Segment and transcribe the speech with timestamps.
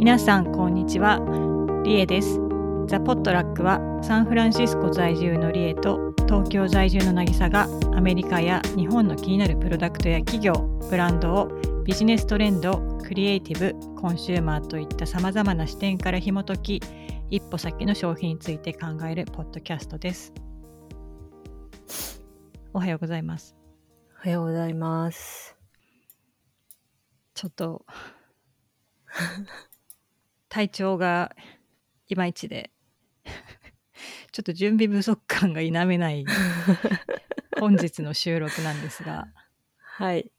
[0.00, 1.20] 皆さんこんにちは。
[1.84, 2.40] リエです。
[2.86, 10.54] ザ・ポットラックはサンフランシスコ在住のリエと東京在住の渚がアメリカや日本の気になるプロダクトや企業
[10.88, 16.82] ブランドをビジネストレンドクリエイティブコンシューマーといったさまざまな視点から紐解き
[17.28, 20.32] 一歩先の商品について考えるポッドキャストです。
[22.72, 23.54] おはようございます。
[24.16, 25.58] おはようございます。
[27.34, 27.84] ちょっと
[30.50, 31.34] 体調が
[32.08, 32.70] いまいちで
[34.32, 36.26] ちょっと準備不足感が否めない
[37.58, 39.28] 本日の収録なんですが
[39.78, 40.30] はい。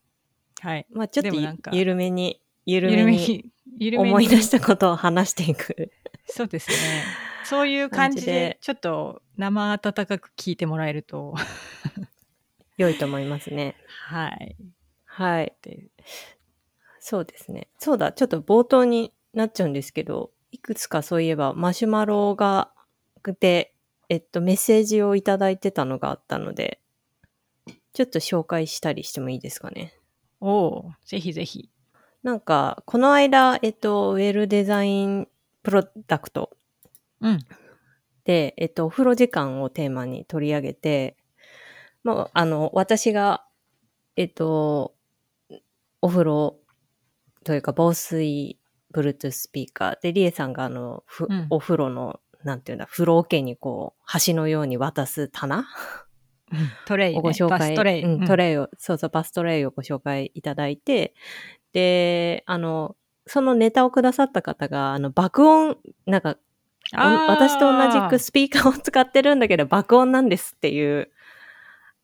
[0.60, 3.52] はいまあちょっとでもなんか緩めに、緩緩めめに
[3.98, 5.92] 思い出したことを話していく。
[6.28, 7.04] そうですね
[7.46, 11.36] そういう感じでちょっと生温かく聞いてもらえると
[12.78, 13.76] 良いと思いますね。
[13.88, 14.56] はい
[15.06, 15.54] はい。
[15.62, 15.90] で
[17.00, 17.68] そうですね。
[17.80, 22.72] そうだ、ちょっと冒頭になっちゃうんですけど、いくつかそういえばマシュマロが、
[23.40, 23.74] で、
[24.10, 26.82] えっと、メッセージをいただいてたのがあったので、
[27.94, 29.94] ちょっと紹介したりしてもいいですかね。
[30.40, 31.70] おおぜひぜひ
[32.24, 35.28] なんか、この間、えっと、ウェルデザイン
[35.64, 36.52] プロダクト
[37.20, 37.40] うん
[38.24, 41.18] で、えっと、お風呂時間をテーマに取り上げて、
[42.04, 43.46] まあ、あの、私が、
[44.16, 44.94] えっと、
[46.02, 46.60] お風呂
[47.44, 48.60] というか防水
[48.92, 50.02] Bluetooth スピーカー。
[50.02, 51.48] で、リエさんがあの、ふうん。
[51.50, 55.66] お風呂の、なんていうんだ、風呂桶にこう、橋のように渡す棚？
[56.86, 61.14] トレイ、ね、をご紹介、トレイ、うん、トレイを、そうそう、バストレイをご紹介いただいて、
[61.72, 66.38] で、あの、そのネタをくださった方が、あの、爆音、なんか、
[66.94, 71.12] 私と同じくスピーカーを使ってるんだけど爆音なんですっていう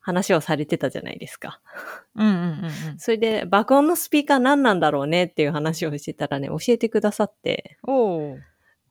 [0.08, 1.60] 話をされてたじゃないですか。
[2.16, 2.98] うんうんうんうん。
[2.98, 8.38] それで爆音のスピーカー何なんだろうねっていう話をしてたらね、教えてくださって、おお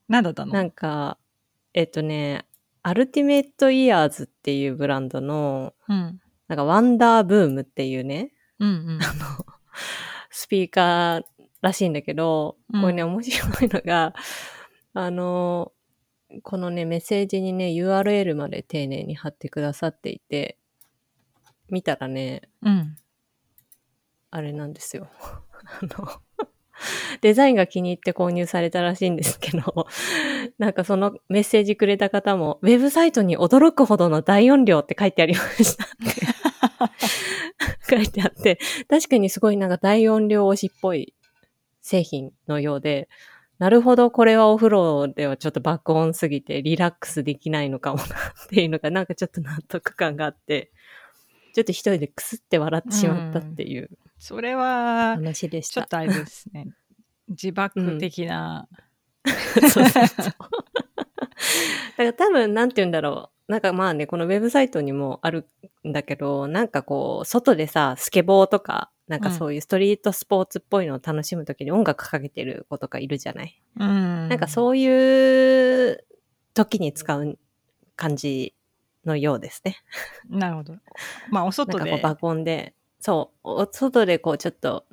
[0.08, 0.54] 何だったの？
[0.54, 1.18] なんか、
[1.74, 2.46] えっとね、
[2.84, 6.22] アルティメットイヤーズっていうブランドの、うん。
[6.48, 9.00] なんかワンダーブームっていうね、うんうん。
[10.30, 11.22] スピーカー
[11.62, 12.82] らしいんだけど、うん。
[12.82, 14.14] これね、面白いのが、
[14.94, 15.72] あの、
[16.44, 20.60] このね、メッセージにね、URL まで丁寧に貼ってくださっていて、
[21.70, 22.98] 見たらね、うん
[24.30, 25.08] あれなんですよ。
[25.22, 26.08] あの、
[27.22, 29.88] デザインが気に入って購入されたらしいんですけど、
[30.58, 35.88] なんかそのメッセージくれた方も、ウェブサイトに驚くほどの大音量って書いてありました。
[37.90, 41.16] 書いてあって、確かにすごいなんか大音量推しっぽい
[41.82, 43.08] 製品のようで、
[43.60, 48.08] なるほど、これはお風呂ではちょっと爆音すぎてリラックスできないのかもなっ
[48.50, 50.72] ていうのがなんかちょっと納得感があって、
[51.58, 55.74] ちょっと一人でクスって笑ってしまったっていうそれは話でした。
[55.74, 56.68] ちょっとあれですね
[57.30, 58.68] 自爆的な、
[59.26, 60.24] そうそうそう。
[60.24, 60.32] だ
[61.98, 63.52] から多分、なんて言うんだろう。
[63.52, 65.48] なんかまあね、このウェブサイトにもある
[65.88, 73.62] んだけど、なんかこう、外でさ、スケボーとか、なんかそういうストリートスポーツっぽいのを楽しむときに音楽かけてる子とかいるじゃない？
[73.80, 76.06] うんなんかそういう
[76.54, 77.38] 時に使う
[77.96, 78.54] 感じ
[79.08, 79.78] のようですね。
[80.30, 80.76] なるほど
[81.32, 84.86] まあおなん外でかこう爆音で、そう、お外でこうちょっと、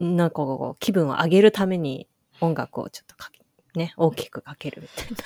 [0.00, 2.08] んなんかこう気分を上げるために
[2.40, 3.44] 音楽をちょっとかけ、
[3.78, 5.16] ね、大きくかけるみたいな。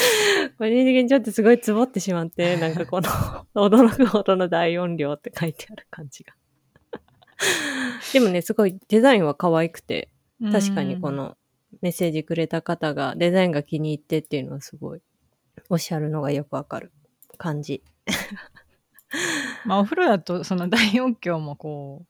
[0.58, 3.08] 個人的にちょっとすごいツボってしまって、なんかこの
[3.54, 6.34] 驚くほどの大音量って書いてある感じが。
[8.12, 10.10] でもね、すごいデザインは可愛くて、
[10.52, 11.36] 確かにこの
[11.82, 15.02] メッセージくれた方がデザインが気に入ってっていうのはすごい
[15.68, 16.92] おっしゃるのがよくわかる
[17.38, 17.82] 感じ。
[19.64, 22.06] まあお風呂だとその大音響もこう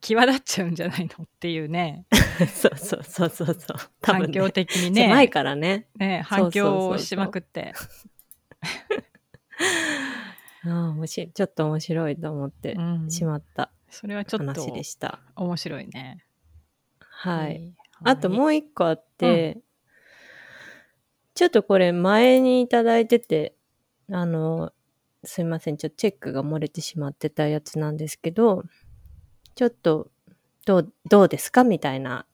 [0.00, 2.06] 際立っちゃうんじゃないのっていうね
[2.54, 3.76] そうそうそうそうそう。
[4.00, 5.88] 環境ね、的にね狭いからね。
[5.96, 7.72] ね反響をしまくって
[10.64, 11.32] ああ、面白い。
[11.32, 15.20] ちょっと面白いと思ってうんしまったそれはちょっ話とでした。
[15.36, 16.24] 面白いね
[16.98, 17.68] はい。
[17.68, 17.74] い
[18.04, 19.58] あともうう一個あって、
[21.36, 23.54] ちょっとこれ前にいただいてて、
[24.10, 24.72] あの、
[25.22, 25.76] すいません。
[25.76, 28.64] ちょっとチェックが漏れてしまってたやつなんですけど、
[29.54, 30.08] ちょっと、
[30.64, 32.24] どう、どうですかみたいな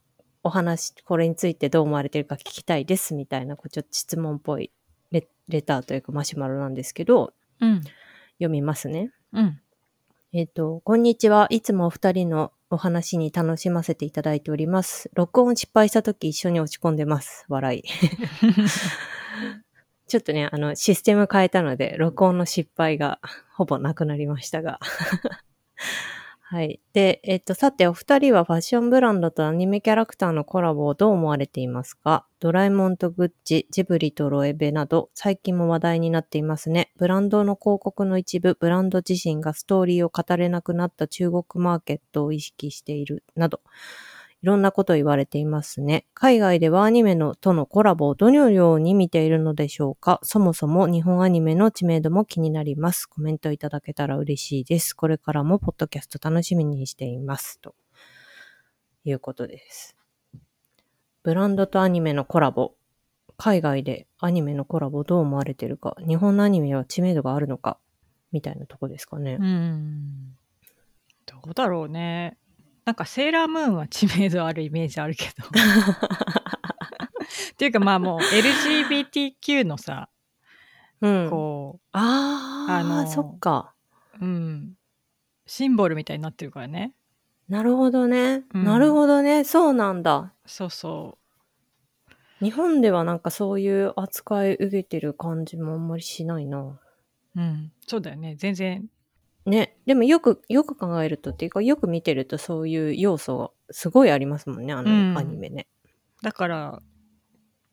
[0.44, 4.70] お話、これについてどう思われてるか聞きたいですみたいな、こうちょっと質問っぽい
[5.10, 7.80] レレターというかマシュマロなんですけど、うん
[8.38, 9.12] 読みますね。
[9.32, 9.60] うん
[10.32, 11.46] えっ、と、こんにちは。
[11.50, 15.10] いつもお二人のお話に楽しませていただいております。
[15.14, 17.44] 録音失敗した時一緒に落ち込んでます。
[17.48, 17.84] 笑い。
[20.08, 23.20] ちょっとね、あの、システム変えたので、録音の失敗が
[23.54, 24.80] ほぼなくなりましたが。
[26.52, 26.82] はい。
[26.92, 32.26] で、えっと、さて、お二人はファッションブランドとアニメキャラクターのコラボをどう思われていますか？
[32.40, 36.92] ドラえもんとグッチ、ジブリとロエベなど、最近も話題になっていますね。
[36.98, 43.60] ブランドの広告の一部、ブランド自身がストーリーを語れなくなった中国マーケットを意識しているなど、
[44.42, 46.04] いろんなこと言われていますね。
[46.14, 50.18] 海外ではアニメのとのコラボをどのように見ているのでしょうか？
[50.24, 53.06] そもそも日本アニメの知名度も気になります。
[53.06, 54.94] コメントいただけたら嬉しいです。
[54.94, 57.60] これからもポッドキャスト楽しみにしています。
[57.60, 57.76] と
[59.04, 59.96] いうことです。
[61.22, 62.74] ブランドとアニメのコラボ。
[63.38, 65.96] 海外でアニメのコラボどう思われてるか？
[66.06, 67.78] 日本のアニメは知名度があるのか？
[68.32, 69.38] みたいなとこですかね。
[69.40, 70.36] うん。
[71.26, 72.36] どうだろうね。
[72.84, 75.46] なんかセーラームーンは知名度あるイメージあるけど。
[77.52, 80.08] っていうかまあもう LGBTQ のさ、
[81.00, 81.30] うん。
[81.30, 83.74] こあー、あのそっか。
[84.20, 84.74] う、うん、
[85.46, 86.94] シンボルみたいになってるからね。
[87.48, 88.44] なるほどね。
[88.54, 89.44] うんなるほどね。
[89.44, 90.32] そうなんだ。
[90.46, 91.18] そうそ
[92.40, 96.58] 日本ではなんかそういう扱い受けてる感じもあんまりしないな。
[96.60, 96.78] う。
[97.36, 97.72] うん。
[97.86, 98.34] そうだよね。
[98.36, 98.88] 全然。
[99.46, 99.76] ね。
[99.86, 105.66] でもよく、よく考えるとっていうか、よく見てるとそういう要素がすごいありますもんね、あのうんアニメね。
[106.22, 106.82] だから、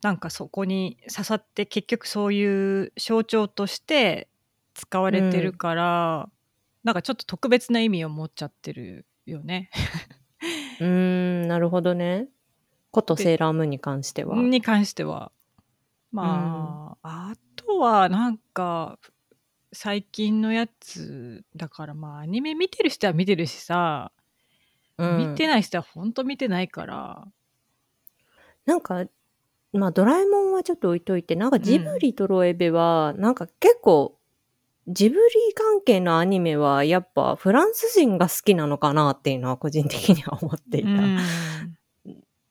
[0.01, 4.29] なんかそこに刺さって結局そういう象徴として
[4.73, 6.29] 使われてるから、
[6.83, 9.69] なんかちょっと特別な意味を持っちゃってるよね。
[10.79, 12.29] うーん、なるほどね。
[12.91, 14.35] ことセーラームーンに関しては。
[14.37, 15.31] に関しては。
[16.11, 18.97] まあ、あとはなんか
[19.71, 24.11] 最近のやつだからまあアニメ見てる人は見てるしさ、
[24.97, 27.25] うん見てない人はほんと見てないから。
[28.65, 29.05] なんか、
[29.71, 34.17] まあドラえもんはちょっと置いといて、なんかジブリとロエベは、なんか結構、
[34.89, 40.89] ジブリ関係のアニメはやっぱフランス人が好きなのかなっていうのは個人的には思っていた。
[40.89, 41.17] うん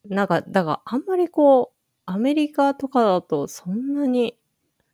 [0.08, 1.76] なんか、だからあんまりこう、
[2.06, 4.38] アメリカとかだとそんなに、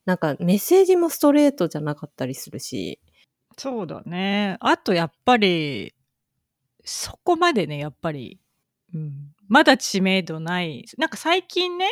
[0.04, 3.00] なんかメッセージもストレートじゃなかったりするし、
[3.56, 4.56] そうだね。
[4.60, 5.94] あとやっぱり、
[6.84, 8.40] そこまでね、やっぱり、
[8.92, 10.84] うん、まだ知名度ない。
[10.98, 11.88] なんか最近ね、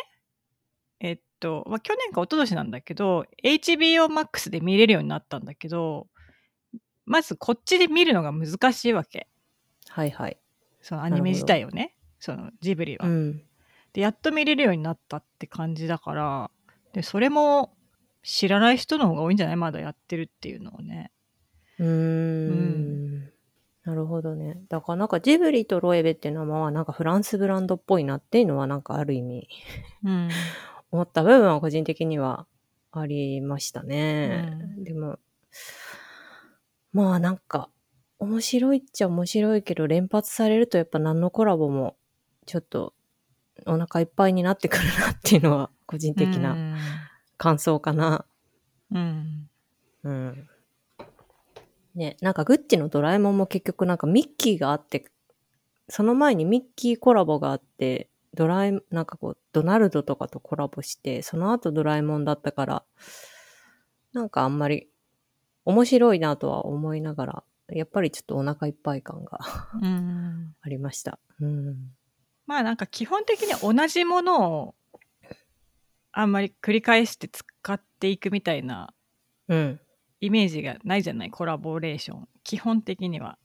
[1.00, 6.08] えっと、まあ、去年か一昨年なんだけど、HBO Max で見れるようになったんだけど、
[7.04, 9.28] まずこっちで見るのが難しいわけ。
[9.88, 10.38] はいはい。
[10.80, 13.06] そのアニメ自体をね、そのジブリは。
[13.06, 13.42] うん。
[13.92, 16.50] で、やっと見れるようになったって感じだから、
[16.92, 17.74] で、それも
[18.22, 19.56] 知らない人の方が多いんじゃない？
[19.56, 21.10] まだやってるっていうのをね。
[21.78, 23.32] うーん。
[23.84, 24.62] なるほどね。
[24.68, 29.48] だからなんかジブリとロエベっていうのはまあなんかフランスブランドっぽいなっていうのはなんかある意味
[30.04, 30.28] うん。
[30.92, 32.46] 思った部分は個人的には
[32.92, 34.56] ありましたね。
[34.76, 35.18] うんでも、
[36.92, 37.70] まあなんか
[38.18, 41.96] 面白いっちゃ面白いけど連発されるとやっぱ何のコラボも
[42.46, 42.94] ちょっと
[43.66, 46.76] お腹いっぱいになってくるなっていうのは個人的うなん
[47.42, 48.24] 感想かな。
[48.92, 49.50] うん。
[50.04, 50.48] うん。
[51.96, 55.06] ね、なんかグッチのドラえもんも結局なんかミッキーがあって、
[55.88, 62.84] その前にミッキーコラボがあって、ドラえ、なんかこう、ドナルドとかとコラボして、その後ドラえもんだったから、
[64.12, 64.88] なんかあんまり
[65.64, 69.40] 面白いなとは思いながら、やっぱりちょっとお腹いっぱい感が
[69.82, 70.54] うん。
[70.62, 71.18] ありました。
[71.40, 71.90] うん。
[72.46, 74.74] まあなんか基本的に同じものを
[76.12, 78.92] あんまり繰り返して使っていくみたいな
[79.48, 79.80] うん。
[80.20, 81.30] イメージがないじゃない？
[81.30, 83.38] コラボレーション基本的には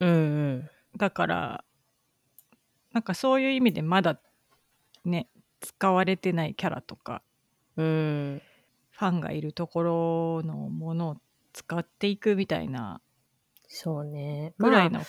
[0.00, 0.70] うんうん。
[0.96, 1.64] だから
[2.92, 4.20] なんかそういう意味でまだ
[5.04, 5.28] ね
[5.60, 7.22] 使われてないキャラとか
[7.76, 8.42] うん。
[8.90, 11.16] ファンがいるところのものを
[11.52, 13.00] 使っていくみたいな
[13.68, 14.54] そうね。
[14.58, 15.00] まあぐらいの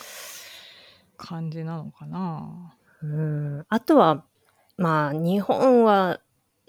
[1.18, 3.66] 感じなのかな、うん。
[3.68, 4.26] あとは、
[4.78, 6.20] まあ、日本は、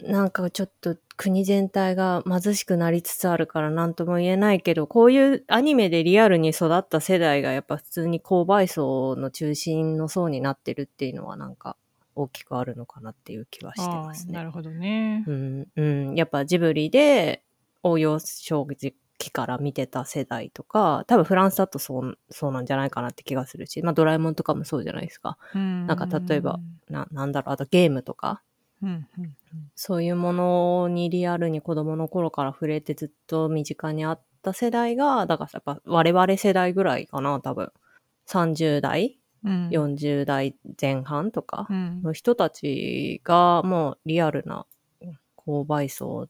[0.02, 11.76] なんかちょっと国全体が貧しくなりつつあるから何とも言えないけど、こういうアニメでリアルに育った世代がやっぱ普通に購買層の中心の層になってるっていうのはなんか
[12.16, 14.34] 大きくあるのかなっていう気はしてますね。
[14.34, 15.32] なるほどねう。
[15.32, 16.14] ん、うん。
[16.16, 17.42] やっぱジブリで
[17.82, 18.94] 応用将棋
[19.32, 25.38] から見てた世代とか、多分フランスだとそう、そうなんじゃないかなって気がするし、まあドラえもんとかもそうじゃないですか。
[25.54, 28.42] ななんか例えばな、なんだろう、あとゲームとか、
[28.84, 29.34] うんうん
[29.76, 37.72] そういうものにリアルに子供の頃から触れてずっと身近にあった世代が、だからやっぱ我々世代ぐらいかな、多分。
[38.26, 44.66] 30代、うん、40代前半とかうんの人たちがもうリアルな
[45.36, 46.28] 購買層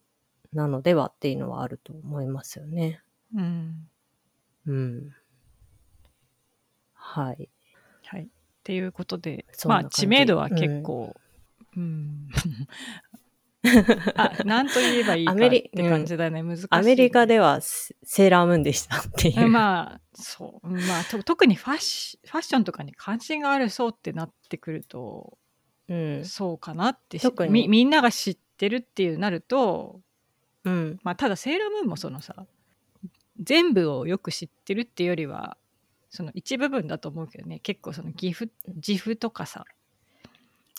[0.53, 3.01] なのではっていうのはあると思いますよね。
[3.35, 3.89] うん
[4.67, 5.15] うん。
[6.95, 7.49] はい。
[8.07, 8.23] はい。
[8.23, 8.27] っ
[8.63, 11.15] ていうことで、まあ知名度は結構、
[11.77, 12.29] うん。
[14.17, 16.43] あ、なんと言えばいいかっアメリて感じだね。
[16.43, 16.67] 難しい。
[16.71, 19.49] アメリカではセセーラームーンでしたっていう。
[19.49, 20.69] まあ、そう。
[20.69, 25.39] まあ、と特にファッシファッションとかに関心があるそうってなってくると、
[25.89, 26.25] うん。
[26.25, 30.01] そうかなってし特にみみんなが知ってるっていうなると、
[30.65, 30.99] うん。
[31.03, 32.47] まあ、ただセーラームーンもそのさ
[33.41, 35.57] 全部をよく知ってるっていうよりは
[36.11, 39.65] その一部分だと思うけどね結構その岐阜自負とかさ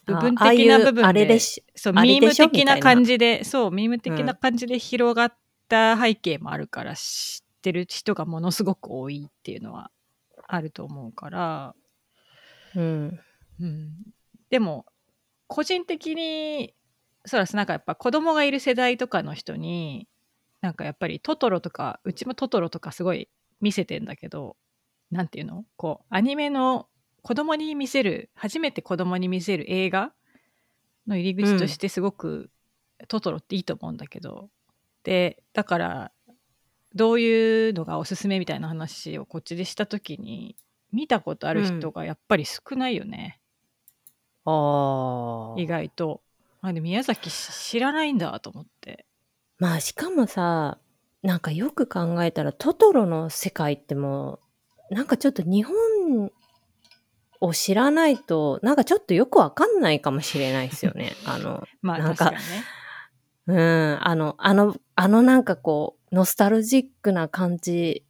[0.06, 5.34] 部分的な部分であれでし、そうミーム的な感じでそうミーム的な感じで広がっ
[5.68, 9.92] た背景もあるから知ってる人がものすごく多いっていうのは
[10.48, 11.76] あると思うから、
[12.76, 13.20] うん。
[13.60, 13.94] うん、
[14.50, 14.86] でも
[15.48, 16.74] 個人的に
[17.26, 17.56] そうです。
[17.56, 20.08] なんかやっぱ子供がいる世代とかの人に
[20.62, 23.30] なんかやっぱりトトロとかうちもトトロとかすごい
[23.62, 24.58] 見せてんだけど
[25.10, 25.64] なんていうの？
[25.78, 26.88] こうアニメの
[27.26, 30.14] 子供に見せる初めて子供に見せる映画
[31.08, 32.52] の入り口としてすごく、
[33.08, 34.50] トトロっていいと思うんだけど
[35.04, 36.12] でだから
[36.94, 40.56] どういうのがおすすめみたいな話をこっちでした時に
[40.94, 43.40] 見たことある人がやっぱり少ないよね、
[44.46, 45.60] ああ。
[45.60, 46.22] 意外と。
[46.62, 49.08] あで宮崎し知らないんだと思って。
[49.58, 50.78] まあしかもさ、
[51.24, 54.40] なんかよく考えたらトトロの世界っても
[54.92, 56.32] う、なんかちょっと日本
[57.42, 61.14] を知らないと、なんかちょっとよくわかんないかもしれないですよね。
[61.26, 62.64] あの、 まあなんか確かにね。
[63.48, 68.04] うん、あの、あの、あのなんかこう、ノスタルジックな感じ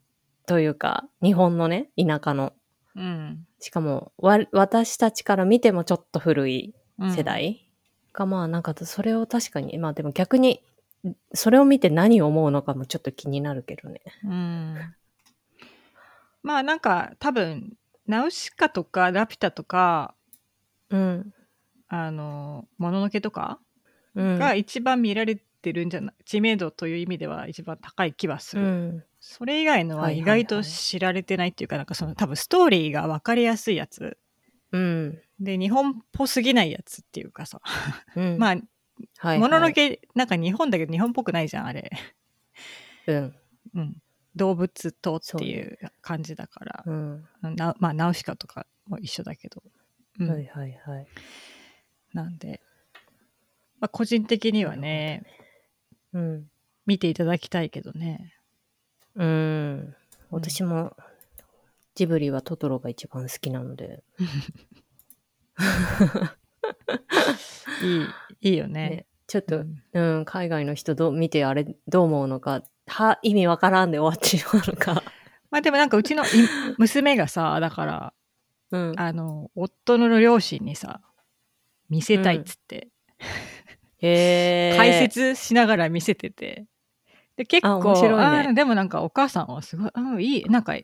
[0.46, 2.54] というか、日本のね、田舎の。
[2.96, 3.46] うん。
[3.60, 7.70] しかも、わ、私たちから見てもちょっと古いうん世代
[8.14, 10.64] が、まあなんかそれを確かに、まあでも逆に、
[11.34, 14.02] それを見て何を思うのかもちょっと気になるけどね。
[14.24, 14.96] うん。
[16.42, 17.76] まあなんか多分
[18.08, 20.14] ナウシカとかラピュタとか
[20.90, 21.34] うん。
[21.88, 23.60] あのもののけとか
[24.16, 24.40] うん。
[24.40, 28.64] が一番見られてるんじゃない、知名度という意味では一番高い気はする。
[28.64, 29.04] うん。
[29.20, 34.18] それ以外のは意外と知られてないっていうか、なんかその多分ストーリーが分かりやすいやつ
[34.72, 35.22] うん。
[35.40, 37.62] で日本っぽすぎないやつっていうかさ、
[38.16, 38.38] うん。
[38.40, 38.62] まあはい
[39.18, 41.92] はい、もののけなんか日本だけど日本っぽくないじゃんあれ。
[43.08, 43.36] うん。
[43.74, 43.98] うん、
[44.36, 47.28] 動物とっていう感じだから、うん。
[47.56, 49.64] なまあナウシカとかも一緒だけど、
[50.20, 51.08] うんはいはいはい。
[52.14, 52.62] なんで、
[53.80, 55.24] まあ、個人的にはね
[56.14, 56.50] うん。
[56.86, 58.34] 見ていただきたいけどね
[59.16, 59.96] うん。
[60.30, 60.96] 私も、
[61.96, 64.04] ジブリはトトロが一番好きなので。
[68.42, 75.04] いいいいよねね、ちょっと、うんうん、海外の人どう見てあれどう思うのか、は、意味わからんで終わってしまうのか。
[75.52, 76.28] まあでもなんかうちのい
[76.78, 78.14] 娘がさだから
[78.72, 78.94] うん。
[78.98, 81.02] あの夫の両親にさ
[81.90, 82.90] 見せたいっつって、
[84.00, 84.78] へー。
[84.78, 86.66] 解説しながら見せてて。
[87.38, 88.54] で結あ構面白いね。
[88.54, 90.78] でもなんかお母さんはすごい、うん、いいなんか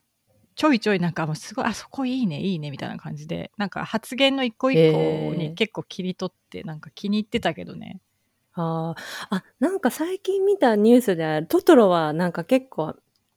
[0.56, 8.02] ちょいちょいなんかもうすごいあそこいいねいいねみたいな感じでなんか発言の一個一個に結構切り取ってなんか気に入ってたけどね
[8.54, 12.96] あーあ、なんか最近見たニュースで、トトロはなんか結構、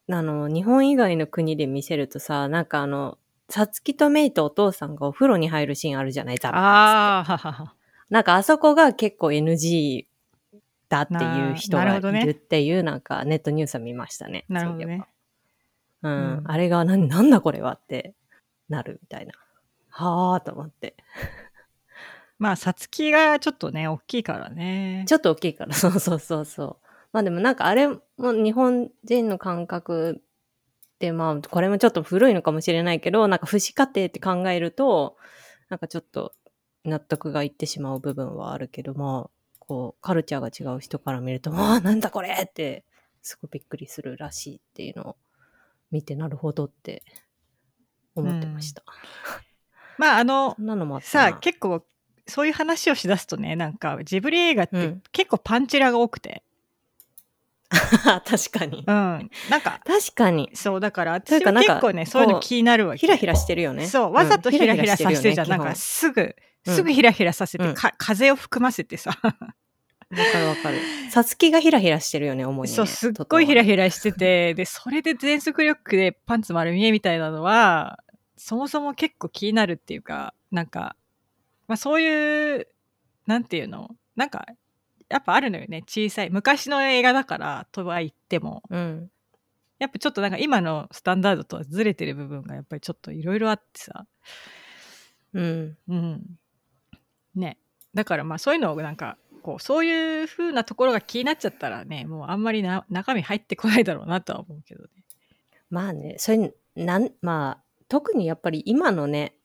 [0.09, 3.17] あの、日本以外の国で見せるとさ、なんかあの、
[3.49, 7.75] さつきとメイとお父さんがお風呂に入るシーンあるじゃないザああ
[8.09, 10.05] なんかあそこが結構 NG
[10.89, 14.45] だっていう人がいるっていうなんかネットニュースは見ましたね。
[14.49, 15.05] なるほどね。
[16.01, 16.11] うん。
[16.11, 18.13] うんあれがな、なんだこれはって
[18.69, 19.33] なるみたいな。
[19.89, 20.95] はあと思って。
[22.45, 26.77] まあさつきがちょっとね大きいからねちょっと大きいから、 そうそうそうそう。
[27.11, 30.21] まあでもなんかあれも日本人の感覚
[30.99, 35.17] で、まあこれもちょっと古いのかもしれないけど、なんか父子家庭って考えると、
[35.69, 36.33] なんかちょっと
[36.83, 42.85] 納得がいってしまう部分はあるけど、まあ、こう、カルチャーが違う人から見ると、あ あ、なんだこれって、
[43.23, 45.15] すごいびっくりするらしいっていうのを
[45.89, 47.01] 見て、なるほどって
[48.13, 48.83] 思ってました。
[49.97, 51.37] まああの そんなのもあさな。
[51.37, 51.83] あ結構
[52.27, 56.43] そういう話をしだすとねなんかジブリ映画ってうん結構パンチラが多くて
[57.69, 58.91] 確かにう。
[58.91, 60.49] ん、なんか確かに。
[60.53, 63.87] そうだからというかなんか私も結構ねそういうの気になるわけひらひらしてるよね。
[63.87, 66.35] そうわざとんヒラヒラさせてるじゃなんかすぐ
[66.67, 70.79] うんすぐヒラヒラさせて、うんか風を含ませてさわかるわかる。
[71.09, 72.75] さつきがヒラヒラしてるよね、主に、ね。
[72.75, 77.99] そうすっごいヒラヒヒラしててでそれで全速力でパンツ丸見えみたいなのは
[78.37, 80.95] そもそも結構気になるっていうかなんか、
[81.67, 82.67] まあ、そういう
[83.25, 83.89] なんていうの？
[84.15, 84.45] なんか
[85.09, 89.11] やっぱあるのよね小さい昔の映画だからとは言ってもうん。
[89.77, 94.05] やっぱちょっとなんか今のスタンダードとはずれてる部分がやっぱりちょっといろいろあってさ。
[95.33, 95.77] うん。
[95.89, 96.23] うん。
[97.35, 97.57] ね。
[97.93, 104.89] だからまあそういうのをなんか、こう、そういう風なところが気になっちゃったらね、もうあんまりな中身入ってこないだろうなとは思うけどね。
[105.69, 109.35] まあね、それ、なん、まあ、特にやっぱり今のね、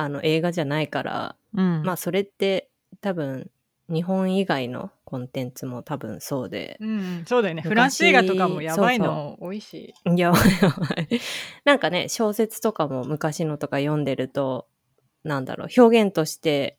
[0.00, 1.82] あの映画じゃないから、うん。
[1.84, 3.50] まあそれって多分
[3.88, 7.62] 日本以外のコンテンツも多分そうで、うんうん、そうだよね。
[7.62, 9.94] 昔フランス映画とかもやばいの多いし。
[10.06, 10.32] いや、
[11.64, 14.68] なんかね、小説とかも昔のとか読んでると、
[15.24, 16.78] なんだろう、表現として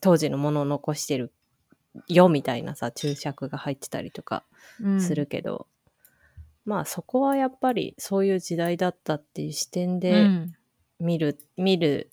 [0.00, 1.32] 当時のものを残してる
[2.06, 4.44] よみたいなさ、注釈が入ってたりとか
[4.80, 5.66] うんするけど、
[6.64, 10.52] まあそこはやっぱりそういう時代だったっていう視点うでん。
[11.02, 12.11] 見る、見る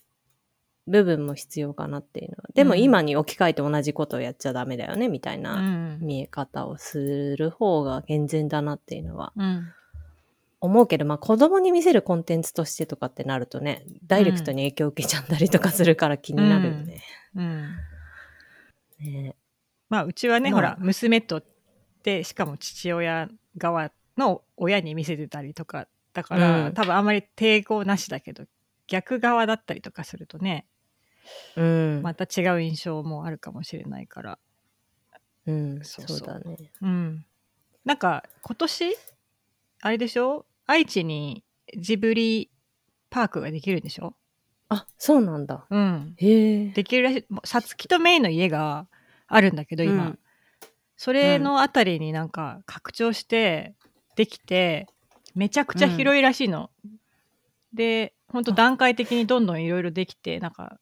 [0.89, 2.43] 部分も必要かなっていうのは。
[2.53, 2.79] でもうん。
[2.79, 5.65] 今に置き換えて同じことをやっちゃダメだよねみたいうなん
[6.00, 6.05] うん。
[6.05, 9.31] 見え方をする方が健全だなっていうのは。
[9.36, 9.72] うん。
[10.62, 17.01] 思うけど、まあ子供に見せるコンテンツとしてとかってなるとね、ダイレクトに影響を受けちゃったりとかするから気になるよね。
[17.36, 17.75] うん。
[19.00, 19.36] ね。
[19.89, 20.60] まあうちはね、まあ。
[20.60, 21.41] ほら娘と
[22.03, 26.74] でしかも父親側の親に見せてたりとかだから、うん。
[26.74, 28.43] 多分あんまり抵抗なしだけど
[28.88, 30.65] 逆側だったりとかするとね
[31.55, 32.01] うん。
[32.01, 34.39] また違う印象もあるかもしれないから
[35.45, 36.57] うん、そそううそうだね。
[36.81, 37.25] うん
[37.85, 38.95] なんか今年
[39.81, 40.45] あれでしょ？
[40.67, 41.43] 愛知に
[41.77, 42.51] ジブリ
[43.09, 44.15] パークができるんでしょ？
[44.69, 45.65] あ、そうなんだ。
[45.69, 46.69] うんへえ。
[46.69, 48.88] できるらしいさつきとメイの家が
[49.27, 50.19] あるんだけど今、うん
[51.01, 53.73] それのあたりになんか拡張して
[54.17, 54.85] できて
[55.33, 56.71] めちゃくちゃ広いらしいの。
[57.73, 60.77] でほんと段階的にどんどんいろいろできてなんか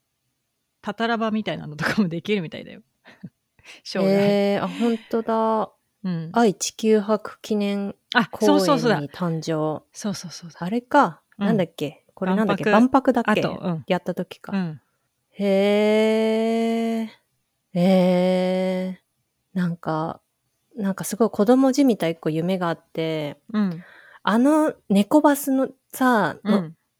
[0.81, 2.81] たたらばみたいなのとかもできるみたいだよ。
[3.83, 5.71] 将来、へえ、あ、本当だ。
[6.03, 9.83] うん、愛地球博記念あ公園そうそうそうだに誕生。
[9.91, 11.21] そうそうそうだあれか。
[11.37, 12.05] うんなんだっけ？
[12.13, 12.63] これなんだっけ？
[12.65, 13.41] 万万博だっけ？
[13.41, 14.53] うんやった時か。
[14.53, 14.81] うん、
[15.31, 17.09] へえ。
[17.73, 19.01] へえ。
[19.53, 20.21] なんか、
[20.75, 23.83] なんかすごい子供じみた一個夢があって、うん
[24.23, 26.57] あの猫バスのさ、の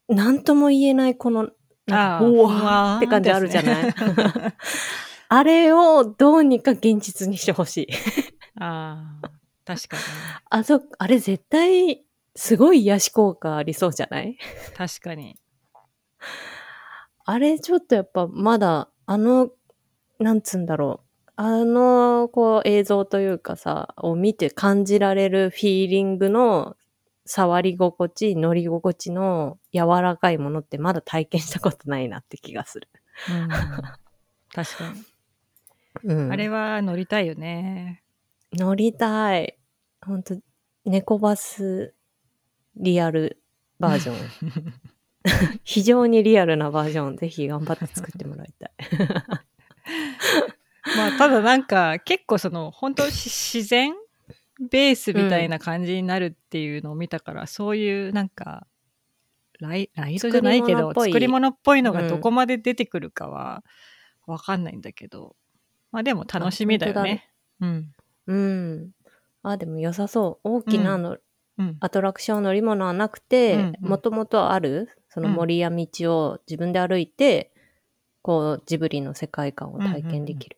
[0.10, 1.50] うん、なんとも言えないこの、
[1.88, 3.94] なわーって感じあるじゃない？
[5.30, 7.88] あれをどうにか現実にしてほしい。
[8.60, 9.28] あー
[9.66, 10.04] 確かに。
[10.50, 12.04] あそ、あれ絶対、
[12.36, 14.38] すごい癒し効果ありそうじゃない？
[14.78, 15.38] 確かに。
[17.26, 19.50] あれちょっとやっぱまだ、あの、
[20.20, 21.32] なんつうんだろう。
[21.36, 26.76] あの、こう映像というかさ、を見て感じられるフィーリングの
[27.28, 32.88] 触り心地、乗り心地の柔らかいものってまだ体験したことないなって気がする。
[33.30, 33.48] うん
[34.54, 34.94] 確か
[36.04, 36.32] に、うん。
[36.32, 38.02] あれは乗りたいよね
[38.54, 39.60] 乗りたい。
[40.06, 40.38] ほんと、
[40.86, 41.94] 猫バス
[42.78, 43.44] リアル
[43.80, 44.16] バージョン。
[45.66, 48.72] 非常にリアルなバージョン、ぜひ頑張って作ってもらいたい。
[50.96, 53.94] まあただなんか結構その本当し自然
[54.60, 58.68] ベースみたいな感じになるっていうのを見たから、そういうなんか
[59.60, 63.64] ライライドじゃないけど作り物っぽいのがうんどこまで出てくるかは
[64.26, 65.36] わかんないんだけど、
[65.92, 67.30] まあでも楽しみだよね。
[67.62, 67.92] うん
[68.28, 68.92] うん。
[69.44, 70.50] あ、でも良さそう。
[70.50, 77.52] 大きなあの、うんアトラクション乗り物はなくてうん、うんもともとある、その森や道を自分で歩いて、
[78.22, 80.58] こう、ジブリの世界観を体験できる。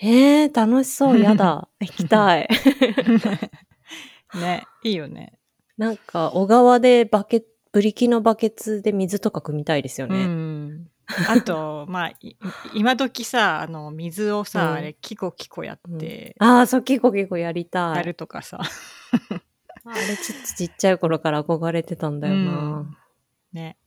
[0.00, 1.18] えー、楽しそう。
[1.20, 1.68] やだ。
[1.80, 2.48] 行きたい。
[4.40, 5.38] ねいいよね。
[5.76, 10.26] なんか、小川でバケブリキのバケツで水とか汲みたいですようね。
[10.26, 10.90] ん
[11.28, 12.36] あと まあい
[12.74, 18.04] 今時さあの水をさ、うんあれキコキコやってああ、そう、結構結構やりたやい。
[18.04, 22.50] るとかさ、あれちちっちゃい頃から憧れてたんだよな。
[22.52, 22.96] うん
[23.52, 23.78] ね。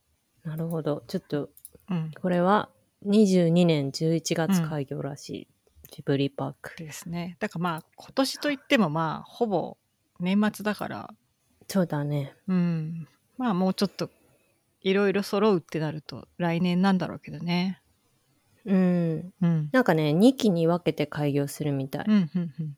[0.42, 1.04] なるほど。
[1.06, 1.50] ちょっと、
[1.90, 2.70] うんこれは
[3.06, 5.48] 22年11月開業らしい、
[5.92, 6.74] ジブリパーク。
[6.76, 7.36] ですね。
[7.38, 9.76] だからまあ今年といってもまあほぼ
[10.18, 11.14] 年末だから、
[11.68, 12.34] そうだね。
[12.48, 14.10] うん、まあもうちょっと
[14.80, 17.80] いろいろ揃うってなると来年なんだろうけどね。
[18.64, 19.32] うん。
[19.40, 19.68] うん。
[19.72, 22.04] なんかね、2期に分けて開業するみたい。
[22.08, 22.76] うんうんうん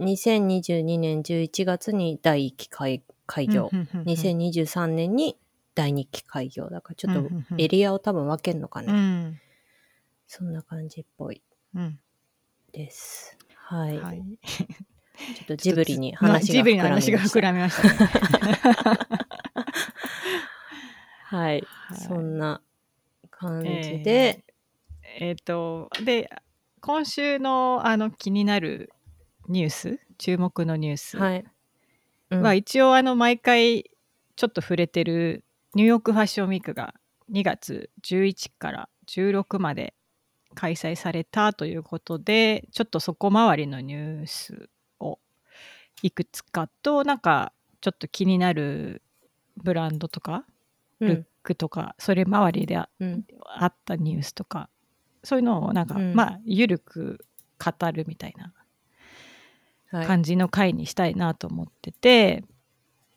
[0.00, 3.70] 2022年11月に第1期開開業。
[3.72, 5.36] うんうんうんうん2023年に
[5.74, 6.68] 第2期開業。
[6.70, 8.92] だからちょっとエリアを多分分けるのかね。
[8.92, 9.40] うん
[10.26, 11.42] そんな感じっぽい
[11.74, 12.00] うん
[12.72, 13.36] です。
[13.54, 13.98] はい。
[13.98, 14.22] はい。
[14.42, 17.88] ちょっとジブリにまあ話がジブリの膨らみました。
[17.88, 18.60] 話が膨らみましたね。
[21.24, 21.66] はい。
[21.88, 22.62] はいそんな
[23.30, 24.44] 感じで、
[25.18, 26.30] えっ、とで
[26.80, 28.90] 今週のあの気になる
[29.48, 31.44] ニュース注目のニュース、はい。
[32.30, 33.90] うんは一応あの毎回
[34.36, 36.94] ちょっと触れてるニューヨークファッションウィークが
[37.30, 39.94] 2月11から16まで
[40.54, 44.68] 開催されたということでちょっとそこ周りのニュース
[45.00, 45.18] を
[46.02, 49.02] いくつかとなんかちょっと気になる
[49.56, 50.44] ブランドとか
[51.00, 53.24] ルックとか、それ周りであうん。
[53.44, 54.68] あったニュースとか
[55.24, 57.24] そういうのをなんか、うんまあゆるく
[57.58, 58.52] 語るみたいな
[59.90, 60.06] はい。
[60.06, 62.44] 感じの回にしたいなと思ってて、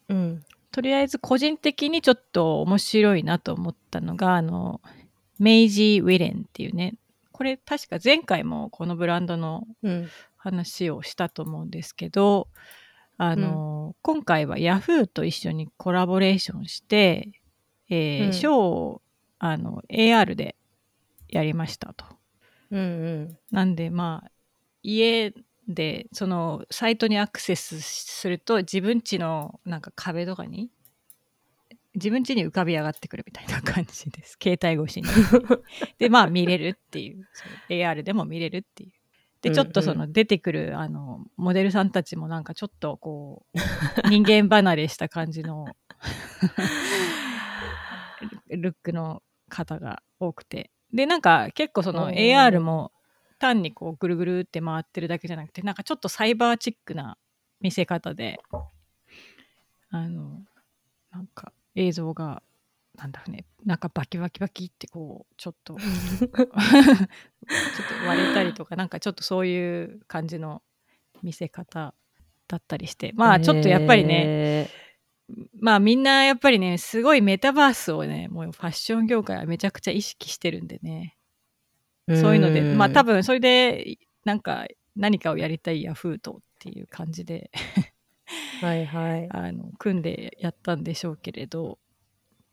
[0.09, 0.43] うん。
[0.71, 4.81] とりあえず個人的にちょっと面白いなと思ったのがあの
[5.39, 6.95] メイジー・ウィレンっていうね
[7.35, 10.09] これ確か前回もこのブランドのうん。
[10.37, 12.49] 話をしたと思うんですけど
[13.17, 17.31] あの、今回はヤフーと一緒にコラボレーションして、
[17.89, 19.01] えーうんショーを
[19.39, 20.55] あの AR で
[21.27, 22.05] やりましたと。
[22.69, 23.37] うんうん。
[23.51, 24.31] なんでまあ
[24.83, 25.33] 家
[25.67, 30.69] でそのサイトにアクセスすると自分家のなんか壁とかに
[31.95, 34.37] 自分家に浮かび上がってくるみたいな感じです。
[34.41, 35.07] 携帯越しに。
[35.97, 37.27] でまあ見れるっていう。
[37.69, 38.91] AR でも見れるっていう。
[39.41, 45.67] でちょっとその出てくるあのモデルさんたちもなんかちょっとこう人間離れした感じの
[48.49, 50.71] ルックの方が多くて。
[50.93, 52.91] でなんか結構その AR も
[53.37, 57.17] 単にこうぐるぐるって回ってるだけじゃなくてなんかちょっとサイバーチックな
[57.59, 58.39] 見せ方で
[59.89, 60.41] あの
[61.11, 62.41] なんか映像が
[62.97, 66.37] なんだろうねなんかバキバキバキってこうちょっと ちょっと
[68.07, 70.61] 割れたりとかなんかちょっとそういう感じの
[71.21, 71.93] 見せ方
[72.47, 74.69] だったりしてまあちょっとやっぱりね、ね。
[75.59, 81.17] まあみんなやっぱりねすごいメタバースをねもうファッション業界はめちゃくちゃ意識してるんでね。
[82.07, 87.49] そういうのでまあ多分それでなんか何かをやりたいヤフーとっていう感じで
[88.61, 89.29] はいはい。
[89.31, 91.79] あの組んでやったんでしょうけれど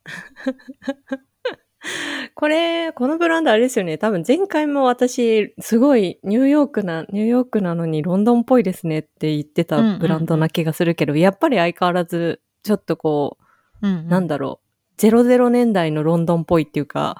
[2.34, 3.98] これ、このブランドあれですよね。
[3.98, 13.38] 多分前回も私、すごいニューヨークな、ニューヨークなのにロンドンっぽいですねって言ってうんうんうんたブランドな気がするけど、やっぱり相変わらず、ちょっとこ
[13.82, 14.60] う、うん、なんだろ
[14.96, 17.16] う、00年代のロンドンっぽいっていうか、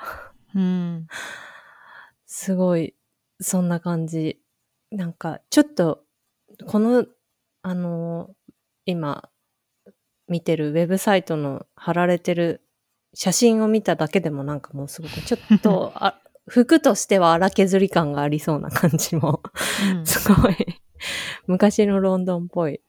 [0.55, 1.07] うん
[2.27, 2.95] すごい、
[3.41, 4.41] そんな感じ。
[4.91, 6.05] なんか、ちょっと、
[6.67, 7.07] この、
[7.63, 8.31] あの、
[8.85, 9.29] 今、
[10.29, 12.63] 見てるウェブサイトの貼られてる
[13.15, 16.19] 写真を見ただけでもなんかもうすごく、ちょっと、 あ
[16.49, 19.43] 服としては荒削り感がありそうな感じも、
[19.97, 20.07] うん。
[20.07, 20.57] すごい、
[21.47, 22.81] 昔のロンドンっぽい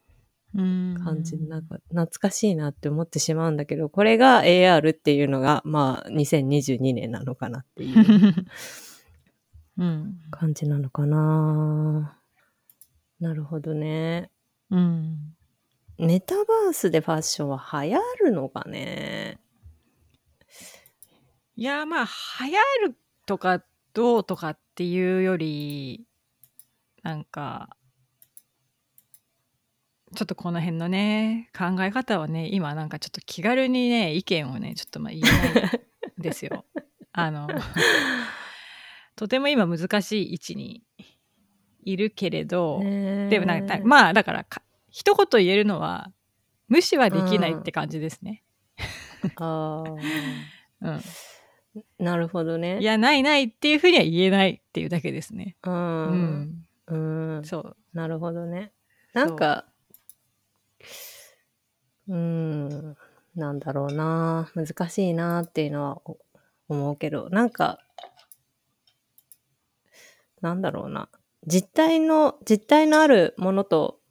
[0.55, 0.95] うん。
[1.03, 1.37] 感じ。
[1.37, 8.45] で、なんか懐かしいなって思ってしまうんだけど、これが AR っていうのが、まあ、2022年なのかなっていう。
[9.77, 10.19] うん。
[10.29, 12.17] 感じなのかな。
[13.19, 14.29] なるほどね。
[14.69, 15.35] うん
[15.97, 19.39] メタバースでファッションは流行るのかね？
[21.55, 22.07] いやまあ
[22.45, 22.57] 流行
[22.89, 26.05] るとかどうとかっていうより
[27.03, 27.77] なんか
[30.15, 35.81] ちょっとこの辺のね考え方はね今なんかちょっと気軽にね意見をねちょっとまあ言えない
[36.19, 36.65] んですよ。
[37.13, 37.47] あの
[39.15, 40.83] とても今難しい位置に
[41.83, 46.11] いるけれど、でもなんかまあだからか一言言えるのは
[46.67, 48.43] 無視はできないって感じですね。
[49.37, 49.83] あ
[50.81, 51.01] うん、ー
[51.97, 52.79] なるほどね。
[52.79, 55.55] いやないないっていうふうには言えないっていうだけですね。
[55.63, 55.69] う。
[55.71, 56.97] うんん、う
[57.39, 57.43] ん。
[57.43, 58.71] そうなるほどね。
[59.13, 59.65] なんか、
[62.07, 62.95] うん、
[63.35, 64.51] なんだろうな。
[64.53, 66.19] 難しいなっていうのはお
[66.67, 67.79] 思うけど、なんか、
[70.41, 71.09] なんだろうな。
[71.47, 74.02] 実体の、実体のあるものと、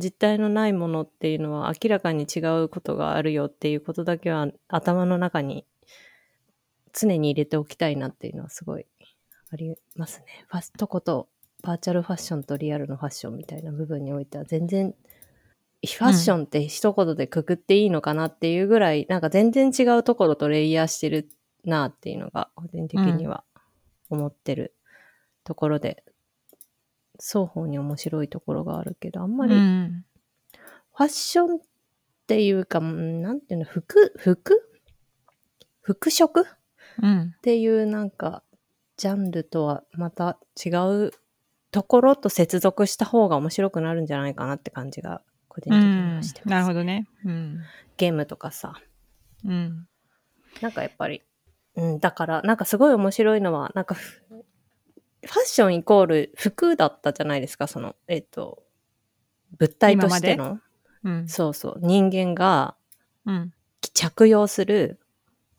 [0.00, 5.64] 実体のないものっていうのは明らかに違うことがあるよっていうことだけは頭の中に
[6.92, 8.86] 常に入れておきたいなっていうのはすごい
[9.52, 10.44] ありますね。
[10.48, 11.28] ファストこと
[11.62, 14.94] バーチャルファッションとリアルのファッションみたいな部分においては全然
[15.86, 21.28] ファッションって一言でくくっていいのかなっていうぐらい、なんか全然違うところとレイヤーしてる
[21.64, 23.44] なっていうのが個人的には
[24.10, 24.74] 思ってる
[25.42, 26.04] ところで、
[27.20, 30.04] 双方に面白いところがあるけど、あんまりフうん。
[30.96, 31.58] ァッションっ
[32.26, 34.12] ていうか、うんなんていうの、服？
[34.16, 34.62] 服？
[35.82, 36.44] 服飾？
[37.02, 37.34] うん。
[37.36, 38.42] っていうなんか
[38.96, 41.10] ジャンルとはまた違う
[41.70, 46.48] ところと接続した方が面白くなるんじゃないかなって感じが個人う的にんはしてます。
[46.50, 47.06] なるほどね。
[47.24, 47.60] うん。
[47.96, 48.74] ゲームとかさ。
[49.44, 49.86] うん。
[50.60, 51.22] なんかやっぱり、
[51.76, 53.96] うん、だからなんかすごい面白いのは、なんか
[55.22, 58.62] フファッションイコール服だったじゃないですか、その、えっ、と、
[59.58, 60.60] 物体としての。
[61.04, 61.28] うん。
[61.28, 62.76] そうそう、人間が
[63.26, 63.52] うん。
[63.94, 64.98] 着用する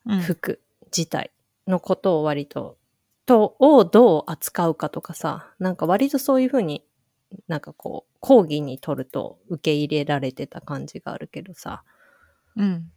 [0.06, 0.20] うん。
[0.20, 1.32] 服自体
[1.68, 2.78] のことを割と、
[3.26, 6.84] と、をどう扱うかとかさ、なんか割とそういうふうに、
[7.48, 11.84] なんかこう、講義に取ると受け入れられてた感じがあるけどさ、
[12.56, 12.92] うん。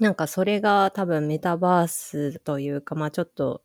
[0.00, 3.62] なんかそれが多分メタバースというか、まあちょっと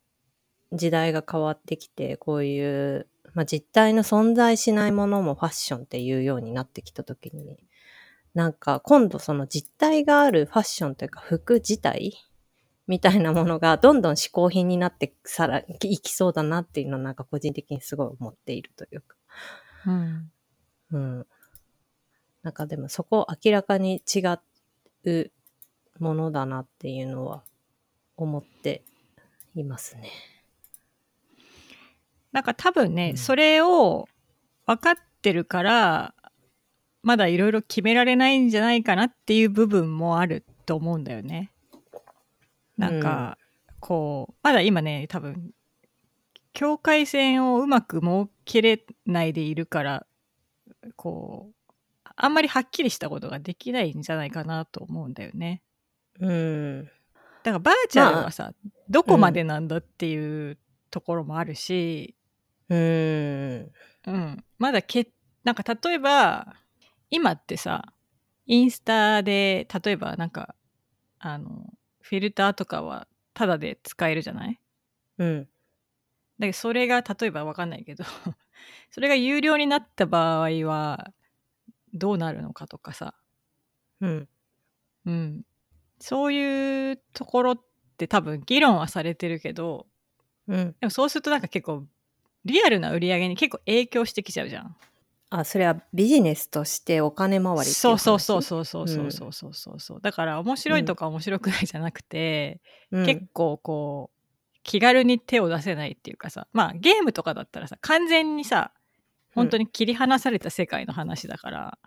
[0.72, 7.58] 時代が変わってきて、こういう、まあ実体の存在しないものもファッションっていうようになってきたときに、
[8.34, 12.14] なんか今度その実体があるファッションというか服自体
[12.86, 19.16] みたいなものがどんどん嗜好品になってさら、いきそうだなっていうのをなんか個人的にすごい思っているというか。
[19.86, 20.30] うん。
[20.90, 21.26] うん。
[22.42, 24.20] なんかでもそこ明らかに違
[25.06, 25.32] う
[25.98, 27.42] ものだなっていうのは
[28.16, 28.84] 思って
[29.54, 30.10] いますね。
[32.34, 34.06] なんか多分ね、うんそれを
[34.66, 36.14] 分かってるから、
[37.02, 41.52] まだいろいろ決められないんじゃないかなっていう部分もあると思うんだよね。
[42.76, 43.38] なんか、
[43.78, 45.52] こう、まだ今ね、多分、
[46.52, 50.06] 境界線をうまく設けれないでいるから、
[50.96, 51.70] こう、
[52.16, 55.62] あんまりはっきりしたことができないんじゃないかなと思うんだよね。
[56.18, 56.84] うん。
[57.44, 58.54] だからバーチャルはさ、
[58.88, 60.58] どこまでなんだっていう
[60.90, 62.16] ところもあるし、
[62.68, 63.72] うん。
[64.06, 65.10] うん、まだけ
[65.44, 66.54] なんか例えば
[67.10, 67.92] 今ってさ
[68.46, 70.54] インスタで例えばなんか
[71.18, 71.72] あの
[72.02, 74.60] フィルターとかはタダで使えるじゃない？
[75.18, 75.48] うん。
[76.38, 78.04] だけどそれが例えばわかんないけど
[78.90, 81.12] それが有料になった場合は
[81.92, 83.14] どうなるのかとかさ、
[84.00, 84.28] うん。
[85.06, 85.42] うん、
[86.00, 87.60] そういうところっ
[87.98, 89.86] て多分議論はされてるけど
[90.48, 90.76] うん。
[90.80, 91.86] でもそうするとなんか結構
[92.44, 94.76] リアルな売り上げに結構影響してきちゃうじゃん。
[95.30, 98.42] あ、それはビジネスとしてお金回りそうそうそうう。
[98.42, 102.60] そうそうそうそうそうそうそうだから面白いとか面白くないじゃなくて、
[102.92, 108.70] うん、結構こう気軽に手を出せないっていうかさまあゲームとかだったらさ完全にさ
[109.34, 111.78] 本当に切り離された世界の話だから、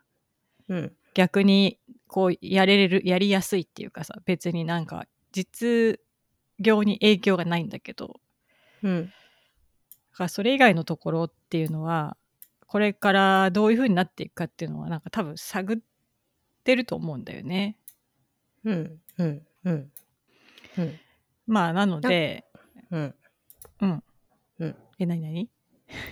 [0.68, 0.92] うん。
[1.14, 6.00] 逆にこうやれるやりやすいっていうかさ別になんか実
[6.60, 8.20] 業に影響がないんだけど
[8.84, 9.12] うん。
[10.18, 12.18] だからそれ以外のところっていうのは
[12.66, 15.78] これからどういう風になっていくかっていうのはなんか多分探っ
[16.64, 17.78] てると思うんだよね。
[18.66, 19.00] うん。
[19.20, 19.42] うん。
[19.64, 19.92] うん。
[20.80, 21.00] うん。
[21.46, 22.46] まあなので
[22.90, 23.16] うん。
[23.82, 24.04] うん。
[24.58, 24.76] うん。
[24.98, 25.42] え何何？
[25.42, 25.50] い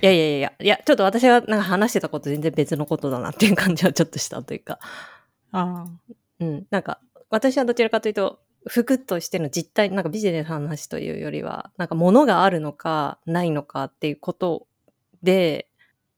[0.01, 4.79] やいやいやいや、いや、ちょっと私がなんか話してたこと全然別のことだなっていう感じはちょっとしたというか。
[5.51, 6.67] ああうん。
[6.69, 6.99] なんか、
[7.31, 14.67] 私はどちらかというと、服としての実態、なんかビジネスの話というよりは、なんか物があるのかないのかっていうこと
[15.23, 15.67] で、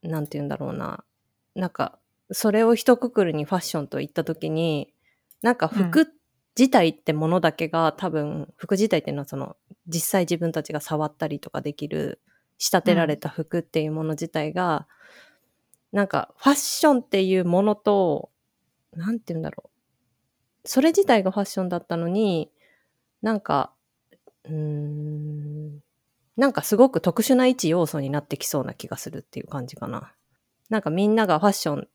[0.02, 1.04] なんて言うんだろうな。
[1.56, 2.00] なんか、
[2.32, 4.94] それを一括りにファッションと言ったときに、
[5.42, 6.08] なんか服
[6.58, 9.58] 自体ってものだけが、多分、服自体っていうのはその、
[9.88, 12.20] 実際自分たちが触ったりとかできる、
[12.58, 14.88] 仕立てられた服っていうもの自体が、
[15.92, 18.30] なんかファッションっていうものと、
[18.94, 19.77] なんて言うんだろう。
[20.68, 22.52] それ自体がファッションだったのに、
[23.22, 23.74] なんか、
[24.44, 25.80] うーん、
[26.36, 30.14] なんかすごく特殊な一要素になってきそうな気がするっていう感じかな。
[30.70, 31.88] なんかみんながファッション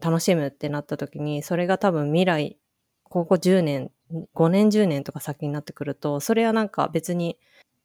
[0.00, 2.58] 楽しむってなった時に、それが多分未来、
[3.04, 3.90] ここ10年、
[4.34, 7.38] 5年10年とか先になってくると、それはなんか別に、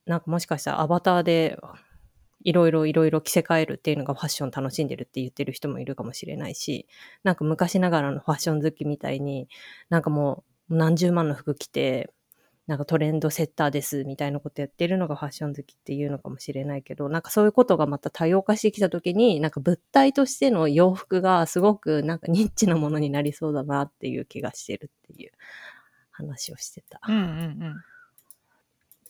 [0.07, 1.59] なんかもしかしたらアバターで
[2.45, 6.87] いろいろいろいろ着せ替えるっていうのがファッション楽しんでるって言ってる人もいるかもしれないし、
[7.23, 9.49] なんか昔ながらのファッション好きみたいに、
[9.89, 12.11] なんかもう何十万の服着て、
[12.67, 25.31] なんかトレンドセッターですみたいなことやってるのがファッション好きっていうのかもしれないけど、なんかそういうことがまた多様化してきた時に、なんか物体としての洋服がすごくなんかニッチなものになりそうだなっていう気がしてるっていう
[26.11, 26.99] 話をしてた。
[27.07, 27.75] うんうんうん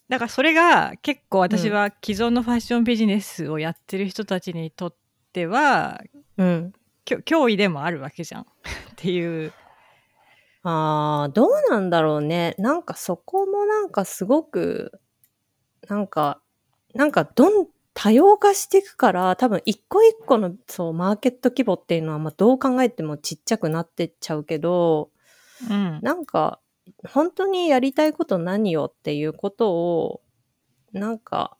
[0.09, 4.95] だからそれが結構私は既存のファッションビジネスをやってる人たちにとっ
[5.33, 6.01] ては
[6.37, 6.73] うん。
[7.05, 8.45] 脅威でもあるわけじゃん っ
[8.95, 9.53] ていう
[10.67, 12.55] ああ、どうなんだろうね。
[12.57, 14.99] なんかそこもなんかすごく、
[15.87, 16.41] なんか、
[16.95, 25.11] なんかどん、多様化していくから、多分一個一個のそうマーケット規模っていうのはまあどう考えてもちっちゃくなってっちゃうけど、
[25.69, 26.59] うんなんか
[27.07, 30.21] 本当にやりたいこと何よっていうことを、
[30.93, 31.57] なんか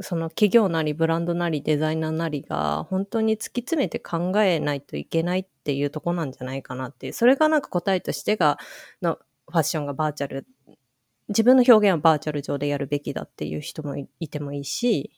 [0.00, 7.12] その企業なりブランドなりデザイナーなりが本当に突き詰めて考えないといけないっていうとこなんじゃないかなっていう。
[7.12, 8.58] それがなんか答えとしてが、
[9.02, 10.46] のファッションがバーチャル、
[11.28, 15.10] 自分の表現はバーチャル上でやるべきだっていう人もいいてもいいし、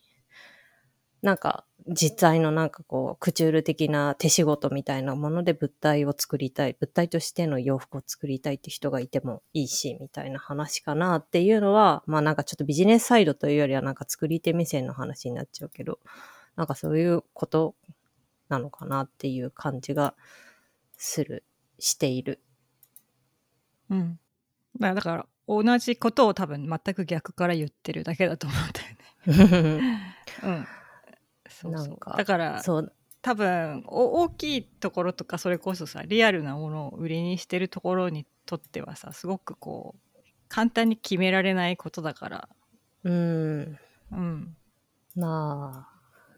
[1.22, 15.98] なんか実際のなんかこう、クチュール的な手仕事みたいなもので物体を作りたい、物体としての洋服を作りたいって人がいてもいいし、みたいな話かなっていうのは、まあなんかちょっとビジネスサイドというよりはなんか作り手目線の話になっちゃうけど、
[16.56, 17.74] なんかそういうこと
[18.48, 20.14] なのかなっていう感じが
[20.96, 21.44] する、
[21.78, 22.40] している。
[23.90, 24.18] うん。
[24.78, 30.16] だからだから同じことを多分全く逆から言ってるだけだと思うんだよね。
[30.42, 30.66] うん。
[31.48, 42.48] そうそうだからそう、多分お大きいところとかそれこそさリアルなものを売りにしてるところにとってはさすごくこう簡単に決められないことだから、
[43.02, 43.78] うん。
[44.12, 44.56] うん、
[45.16, 45.88] ま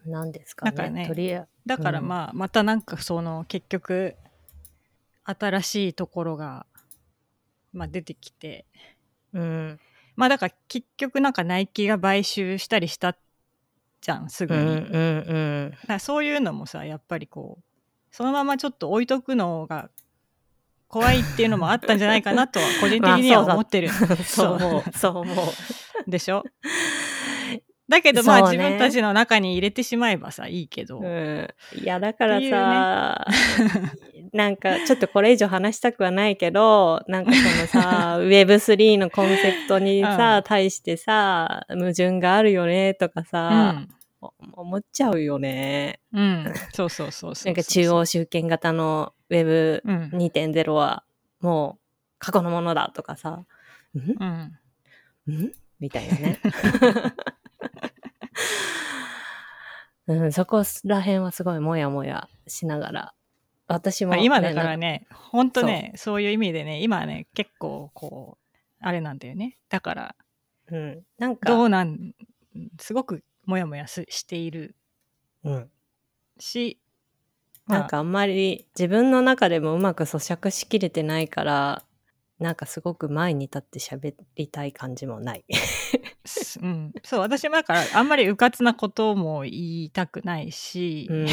[0.05, 0.71] あ、なんですかね。
[0.75, 4.15] なんかねとりあえだからうんまあ、またなんかその結局
[5.25, 6.65] 新しいところが、
[7.73, 8.65] まあ、出てきて
[9.33, 9.79] うん。
[10.15, 13.17] まあだから結局なんかナイキが買収したりした
[14.07, 14.69] じゃんすぐに、うん
[15.89, 17.63] うんそういうのもさやっぱりこう
[18.09, 19.89] そのままちょっと置いとくのが
[20.87, 23.89] 怖いっていうのもあったんじゃないかなとは個人的には思ってる、
[24.23, 24.83] そう思う。
[24.97, 25.17] そう。
[25.17, 26.09] 思う。
[26.09, 26.45] でしょ？
[27.89, 31.47] だけどまあ、自分たちの中に入れてしまえばさいいけど、うん。
[31.81, 33.25] いや、だからさ、
[34.33, 40.43] なんかちょっとこれ以上話したくはないけど、なんかそのさ、 Web3 のコンセプトにさ、うん。
[40.43, 43.87] 対してさ、矛盾があるよねとかうさ、ん。
[43.93, 45.99] お思っちゃうよね。
[46.11, 51.03] うん、そうそうそうそうなんか中央集権型の Web うん、2.0は
[51.39, 51.81] もう
[52.19, 53.45] 過去のものだとかさ、ん？
[53.95, 55.53] うん、ん？
[55.79, 56.39] みたいなね。
[60.07, 63.13] うん、そこら辺はすごいもやもやしながら。
[63.67, 64.77] 私も、まあ、今だからね。
[64.77, 68.45] ね本当ねそういう意味でね今ね結構こう
[68.79, 70.15] あれなんだよねだから
[70.71, 71.03] うん。
[71.17, 72.13] なんどか、うなん
[72.79, 74.75] すごくモヤモヤすしている
[75.43, 75.69] うん。
[76.37, 76.79] し、
[77.65, 81.83] まあなんかあんまり自分の中でもうまく咀嚼しきれてないから、
[82.39, 85.45] なんかすごく前に立って喋りたい感じもない。
[86.25, 91.25] すうん、そう私もだからあんまりうかつなことも言いたくないし、うん。
[91.25, 91.27] あ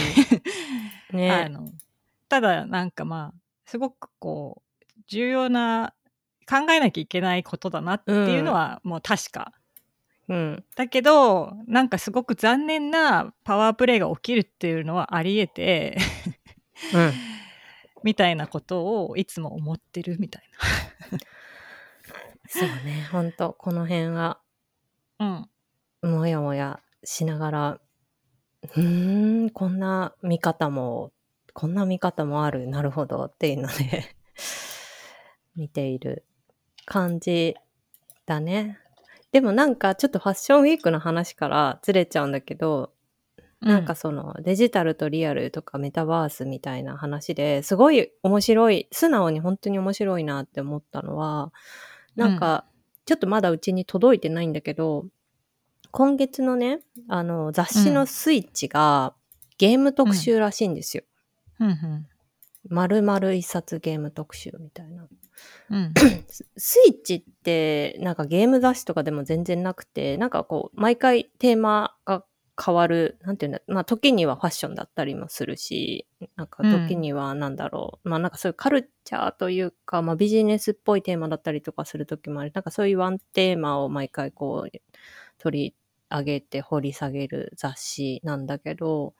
[1.13, 1.49] ね。
[1.49, 1.67] の
[2.29, 5.95] ただなんかまあすごくこう重要な
[6.49, 9.53] 考えなきゃいけないことだなっていうのはもう確か、
[10.29, 10.65] うん。
[10.77, 15.99] だけどなんかすごく残念なパワープレイが起きるっていうのはありえて
[16.93, 17.13] うん。
[18.03, 20.43] みたいなことをいつも思ってるみたい
[22.49, 23.09] そうね。
[23.11, 24.39] ほんと、この辺は、
[25.19, 25.49] な。
[26.03, 27.81] うんもやもやしながら、
[28.63, 31.13] うーん、こんな見方も、
[31.53, 34.15] こんな見方もある、なるほどっていうので、
[35.57, 36.25] 見ている
[36.85, 37.57] 感じ
[38.27, 38.79] だね。
[39.35, 42.93] でもなんかちょっとファッションウィークの話からずれちゃうんだけど、
[43.61, 51.53] なんかそのデジタルとリアルとかメタバースみたいな話ですごい面白い、素直に本当に面白いなって思ったのは、
[52.15, 52.65] なんか
[53.07, 55.07] ちょっとまだうちに届いてないんだけど、
[55.91, 59.15] 今月のね、あの雑誌のスイッチが
[59.59, 61.03] ゲーム特集らしいんですよ。
[61.59, 62.07] うんうん
[62.69, 65.07] 丸々一冊ゲーム特集みたいな。
[65.71, 65.93] うん
[66.29, 72.25] ス スイッチってなんかゲーム雑誌とかでも全然なくて、なんかこう、毎回テーマが
[72.63, 82.53] 変わる、なんていうんだ、まあ時にはファッションだったりもするし、なんか時にはなんだろう、まあなんかそういうカルチャーというか、まあビジネスっぽいテーマだったりとかする時もある。
[82.55, 84.79] なんかそういうワンテーマを毎回こう
[85.39, 85.75] 取り
[86.11, 89.15] 上げて掘り下げる雑誌なんだけど、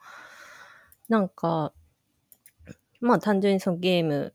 [1.09, 1.73] なんか、
[3.05, 4.33] まあ単純にそのゲーム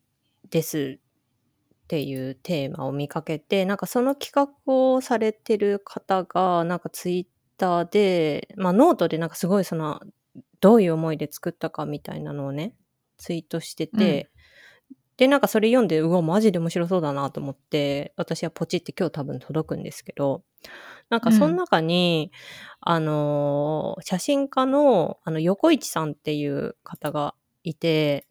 [0.49, 10.01] ですっていうテーマを見かけて、なんかその企画をされてる方が、なんかツイッターで、まあノートでなんかすごいその、
[10.61, 12.75] どういう思いで作ったかみたいなのをね、
[13.19, 14.31] ツイートしてて、
[15.17, 20.45] で、なんかそれ読んで、うわ、マジで面白そうだなと思って、私はポチって今日多分届くんですけど、
[21.11, 22.31] なんかその中に、
[22.81, 28.27] あのー写真家の、あの、横市さんっていう方がいて、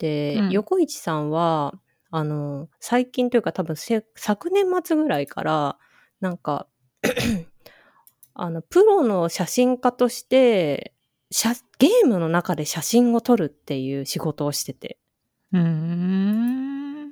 [0.00, 1.74] で、うん横市さんは、
[2.10, 5.78] あのー最近というか多分せ昨年末ぐらいから、
[6.20, 6.66] なんか、
[8.34, 10.94] あの、プロの写真家として、
[11.30, 14.98] 写ゲームの中で写真を撮るっていう仕事をしてて。
[15.52, 17.10] うーん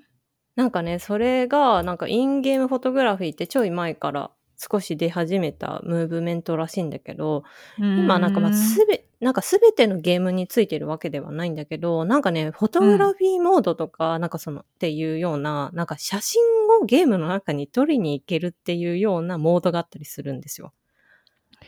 [0.57, 7.44] なんかね、それが、なんかインゲームフォトグラフィーってちょい前から少し出始めたムーブメントらしいんだけど、
[7.78, 16.42] 今なんかまあすべ、なんかすべてのゲームについてるわけではないんだけど、なんかね、フォトグラフィーモードとか、なんかその、っていうような、なんか写真
[16.80, 20.72] をゲームの中に撮りに行けるっていうようなモードがあったりするんですよ。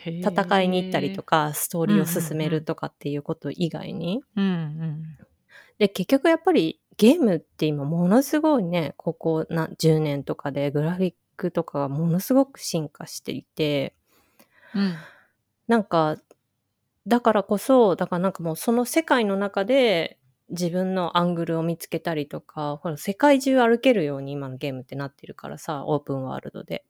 [0.05, 1.49] 戦いに行ったりとか。
[1.49, 4.20] か、ストーリーを進めるとかっていうこと以外に。
[4.36, 5.03] うんうん。
[5.78, 13.95] で、結局やっぱりゲームって今ものすごいね、ここな10年とかでグラフィックとかがものすごく進化していて、
[14.74, 14.95] うん。
[15.68, 16.18] なんか、
[17.07, 20.18] だからこそ、だからなんかもうその世界の中で
[20.51, 26.84] 自分のアングルを見つけたりとか、ほら世界中歩けるように今のゲームってなってるからさ、オープンワールドで。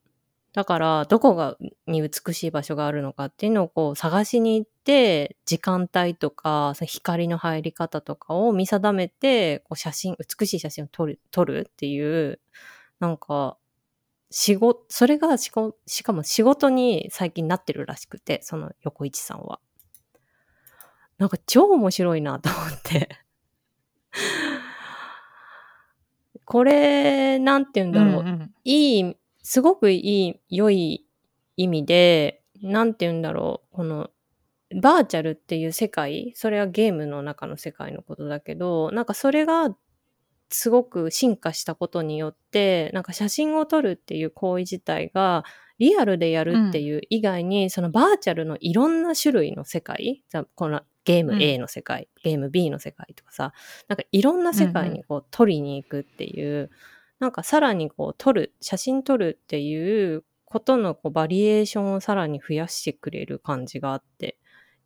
[0.52, 12.40] だから、どこが、に美しい場所があるのかっていうのをこう探しに行って、時間帯とか、光の入り方とかを見定めて、こう写真、美しい写真を撮る、撮るっていう、
[12.98, 13.58] なんか、
[14.30, 19.60] 仕事、それがしかしかも仕事に最近なってるらしくて、その横市さんは。
[21.18, 23.08] なんか超面白いなと思って。
[26.44, 28.22] これ、なんて言うんだろう。
[28.22, 31.06] うんうんいい、すごくいい、良い
[31.56, 34.10] 意味で、なんて言うんだろう、この、
[34.80, 39.74] バーチャルっていう世界、それはゲームの中の世界のことだけど、なんかそれが
[40.50, 45.44] すごく進化したことによって、なんか写真を撮るっていう行為自体が、
[45.78, 51.42] リアルでやるっていう以外に、そのバーチャルのいろんな種類の世界、じゃあこのゲームうん。
[51.42, 53.52] A の世界、ゲーム B の世界とかさ、
[53.88, 56.70] なんかいろんな世界にこう撮りに行くっていう、
[57.18, 64.36] なんかさらにこう撮る、写真撮るっていうことのこうバリエーションをさらに増やしてくれる感じがあって、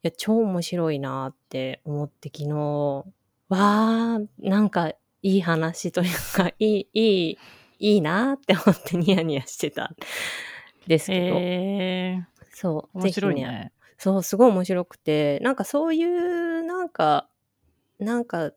[0.04, 3.04] いや、超面白いなって思って昨日、
[3.48, 4.92] わー、なんか
[5.24, 7.38] いい話というか、いい、いい、
[7.78, 9.86] いいなって思ってニヤニヤしてた。
[9.86, 9.96] ん
[10.86, 13.72] ですけど、えー、そう、面白いね。
[13.96, 17.30] そう、すごい面白くて、なんかそういう、なんか、
[17.98, 18.52] なんか、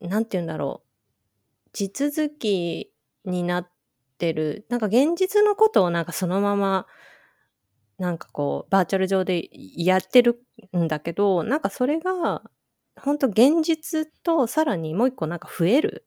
[0.00, 1.70] なんて言うんだろう。
[1.72, 2.92] 地続き
[3.24, 3.70] になっ
[4.18, 6.88] てる、なんか現実のことをなんかそのまま、
[7.98, 10.44] なんかこう、バーチャル上でやってる
[10.76, 12.42] んだけど、なんかそれが、
[13.00, 16.06] 本当現実とさらにもう一個なんか増える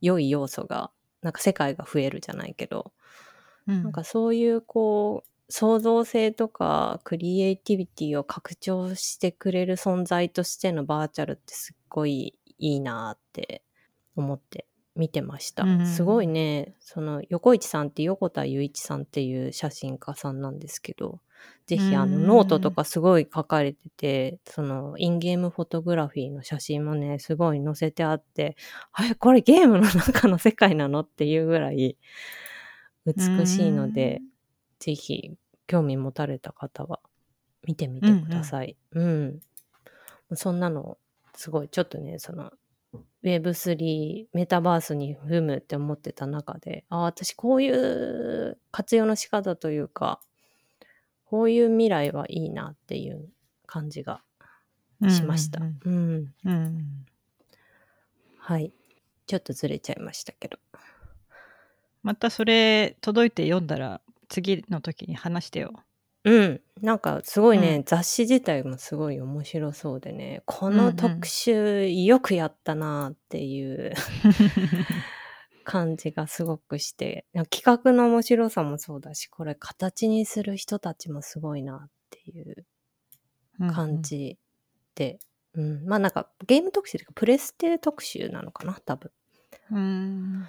[0.00, 0.90] 良い要素が、
[1.22, 2.92] なんか世界が増えるじゃないけど、
[3.66, 3.82] うん。
[3.82, 13.62] なんかそういうこう、創造性とかクリエイティビティを拡張してくれる存在としてのバーチャルってすっごいいいなって
[14.16, 14.66] 思って
[14.96, 15.64] 見てました。
[15.64, 21.20] うんすごいね、その横市さんって横田雄一さんっていう写真家さんなんですけど、
[21.66, 28.56] ぜひあのうんノートとかすごい書かれてて、そのインゲームフォトグラフィーの写真もね、すごい載せてあって、
[28.92, 31.96] あれこれゲームの中の世界なのっていうぐらい
[33.06, 34.20] 美しいので、
[34.78, 35.32] ぜひ
[35.66, 37.00] 興味持たれた方は
[37.66, 38.76] 見てみてください。
[38.92, 39.40] うん、
[40.34, 40.98] そんなの、
[41.34, 42.52] すごい、ちょっとね、その、
[43.22, 50.20] Web3、メタバースに踏むって思ってた中で、あ、私こういう活用の仕方というか、
[51.24, 53.28] こういう未来はいいなっていう
[53.66, 54.22] 感じが
[55.08, 55.60] しました。
[58.38, 58.72] はい。
[59.26, 60.58] ちょっとずれちゃいましたけど。
[62.02, 65.72] またそれ届いて読んだら次の時に話してよ。
[66.24, 66.60] うん。
[66.80, 73.92] なんかすごいね、う雑誌自体もすごい面白そうでね、こうんうんの特集よくやったなっていう
[75.64, 82.66] 感じがすごくして、なんか企画の面白さもそうだし、これ形にする人たちもすごいなっていう
[83.68, 84.38] 感じ
[84.94, 85.18] で、
[85.54, 89.12] うんまあなんかゲーム特集というかプレステ特集なのかな、多分。
[89.70, 89.78] うん。
[89.78, 90.48] うん。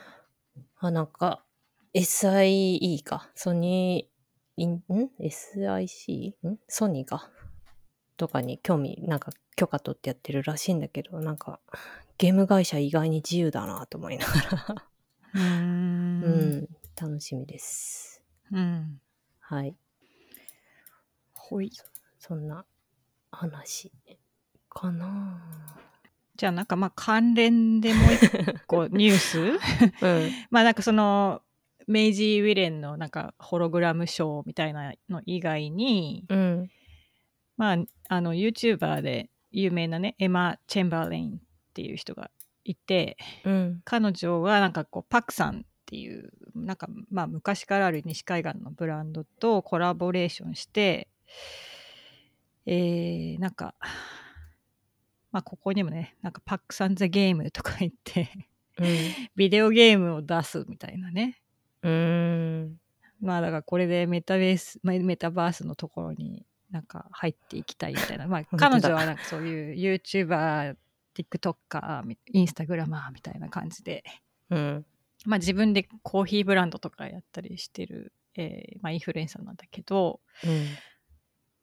[0.78, 1.46] あ、なんか
[1.94, 3.30] SIE か。
[3.36, 4.15] ソニー、
[4.58, 4.82] インん
[5.20, 6.34] ?SIC?
[6.48, 6.60] ん？
[6.68, 7.30] ソニーか。
[8.18, 11.60] とかに興味、なんか許可取ってやってるらしいんだけど、なんか
[12.18, 14.76] ゲーム会社意外に自由だなと思いながら、
[15.34, 15.40] う。
[15.40, 16.68] うんん、
[17.00, 18.24] 楽しみです。
[18.52, 19.02] うん。
[19.40, 19.76] はい。
[21.34, 21.72] ほい。
[22.20, 22.66] そんな
[23.32, 23.92] 話
[24.70, 25.40] かな
[26.36, 28.30] じゃあなんかまあ関連でもう一
[28.68, 29.40] 個ニュース？
[30.02, 30.32] うん。
[30.50, 31.42] まあなんかその
[31.88, 36.70] メイジー・ウィレンのなんかホログラムショーみたいなの以外に、うん。
[37.58, 37.78] まあ
[38.10, 41.40] あの YouTuber で有名なねエマ・チェンバーレインっ
[41.74, 42.30] ていう人が
[42.64, 43.82] いてうん。
[43.86, 51.08] 彼女はなんかこうパクさんっていうなんかまあ昔からある西海岸のブランドとコラボレーションして
[52.66, 53.76] えー、なんか
[55.32, 58.30] まあここにもねなんかパックさんザゲームとか言って
[58.80, 58.86] うん。
[59.36, 61.40] ビデオゲームを出すみたいなね
[61.86, 62.80] うん。
[63.22, 70.76] まあだからこれでメタベースメメタバースのところになんか入っていきたいみたいな まあ彼女はなんかそういう YouTuber
[71.16, 74.04] TikToker みインスタグラマーみたいな感じで
[74.50, 74.86] うん。
[75.26, 80.66] まあ自分でコーヒーブランドとかやったりしてる、えーまあ、インフルエンサーなんだけどうん。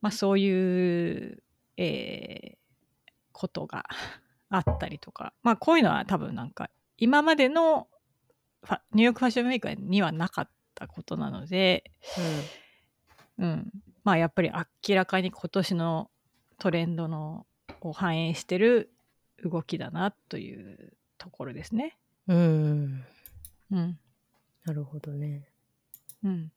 [0.00, 1.42] まあそういう、
[1.76, 2.62] えー
[3.32, 3.86] ことが
[4.50, 7.88] あったりとか、まあこういうのは多分なんか今までの
[8.92, 11.90] ニューヨークファッションウィークにはなかったことなので、
[13.38, 13.70] うん、
[14.04, 14.52] まあやっぱり
[14.88, 16.10] 明らかに今年の
[16.58, 17.46] トレンドの
[17.80, 18.92] を反映してる
[19.42, 21.96] 動きだなというところですね。
[22.28, 22.36] うん。
[22.36, 22.40] う
[22.74, 23.04] ん。
[23.72, 23.98] うん。
[24.64, 25.48] なるほどね。
[26.22, 26.52] うん。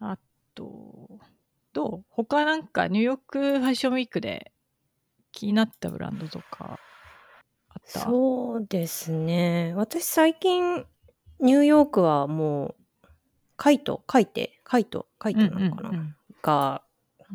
[0.00, 0.18] あ
[0.54, 1.18] と、
[1.72, 2.04] どう？
[2.10, 4.52] 他なんかニューヨークファッションウィークで
[5.32, 6.78] 気になったブランドとか
[7.86, 9.72] そうですね。
[9.76, 10.84] 私最近、
[11.40, 12.74] ニューヨークはもう、
[13.56, 16.82] カイト、カイテ、カイト、カイトなのかな、うんうんが、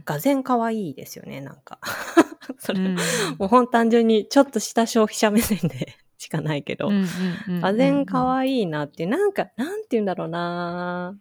[0.06, 1.80] がぜん可愛いですよね、なんか。
[2.60, 2.96] それ、うん。
[3.38, 11.18] もうほん単純にちょっとした消費者目線でしかないけど、うんうんうんうんがぜん可愛いなっていう、なんか、なんて言うんだろうな。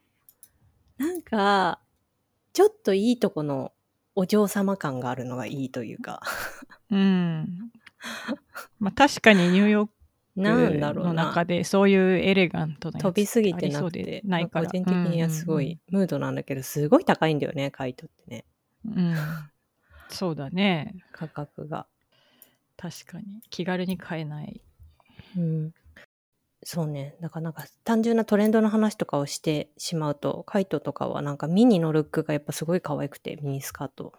[0.99, 1.81] なんか、
[2.53, 3.73] ちょっといいとこの
[4.15, 6.21] お嬢様感があるのがいいというか、
[6.91, 7.71] うん。
[8.79, 9.93] まあ確かにニューヨーク
[10.37, 11.25] なんだろうのな。
[11.25, 18.45] 中でそういうエレガントな飛びすぎてなくて、ないから個人的にはすごいムードなんだけど、すごい高いんだよね、カイトってね、
[18.85, 19.17] うんうんうん
[20.13, 21.87] そうだね価格が。
[22.77, 24.61] 確かに気軽に買えない
[25.37, 25.75] うん。
[26.63, 27.17] そうね。
[27.21, 34.15] だからなんか単純なトレンドの話とかをしてしまうと、カイトとかはなんかミニのルックがやっぱすごい可愛くて、ミニスカート。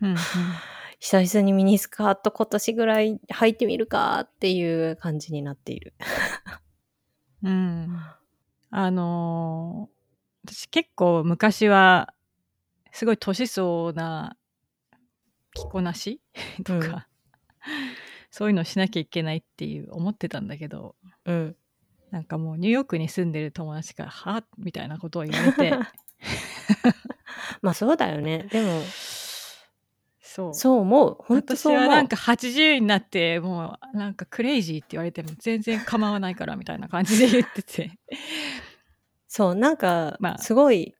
[0.00, 0.16] うんうん
[1.04, 5.92] 久々にミニスカート今年ぐらい履いてみるかっていう感じになっている。
[7.42, 7.94] うん
[8.70, 9.94] あのー
[10.46, 12.14] 私結構昔は
[12.90, 14.38] すごい年相応な
[15.54, 16.22] 着こなし
[16.64, 17.06] とか、
[18.30, 20.96] そういうのしなきゃいけないっていう思ってたんだけど
[21.26, 21.56] うん。
[22.12, 25.78] なんかもうニューヨークに住んでる友達から「は?」みたいなことを言われて
[27.60, 28.44] まあそうだよね。
[28.50, 28.80] でも、
[30.34, 31.16] そうそう思う。
[31.20, 31.88] 本当私そう思う。
[31.88, 37.92] はなんか80になってもうなんかクレイジーって言われても全然構わないからみたいな感じで言ってて
[39.28, 40.94] そう、なんかまあ、すごい、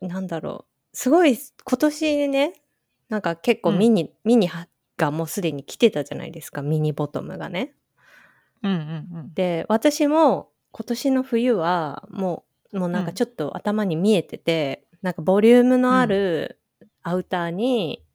[0.00, 0.96] なんだろう。
[0.96, 2.52] すごい、今年ね、
[3.08, 6.62] なんか結構ミニ、ミニはがもうすでに来てたじゃないですか。
[6.62, 7.74] ミニボトムがね。
[8.62, 16.60] うんうんうんで、私も今年の冬はもう、もうなんかちょっと頭に見えてて、なんかボリュームのある
[17.02, 18.05] アウターに、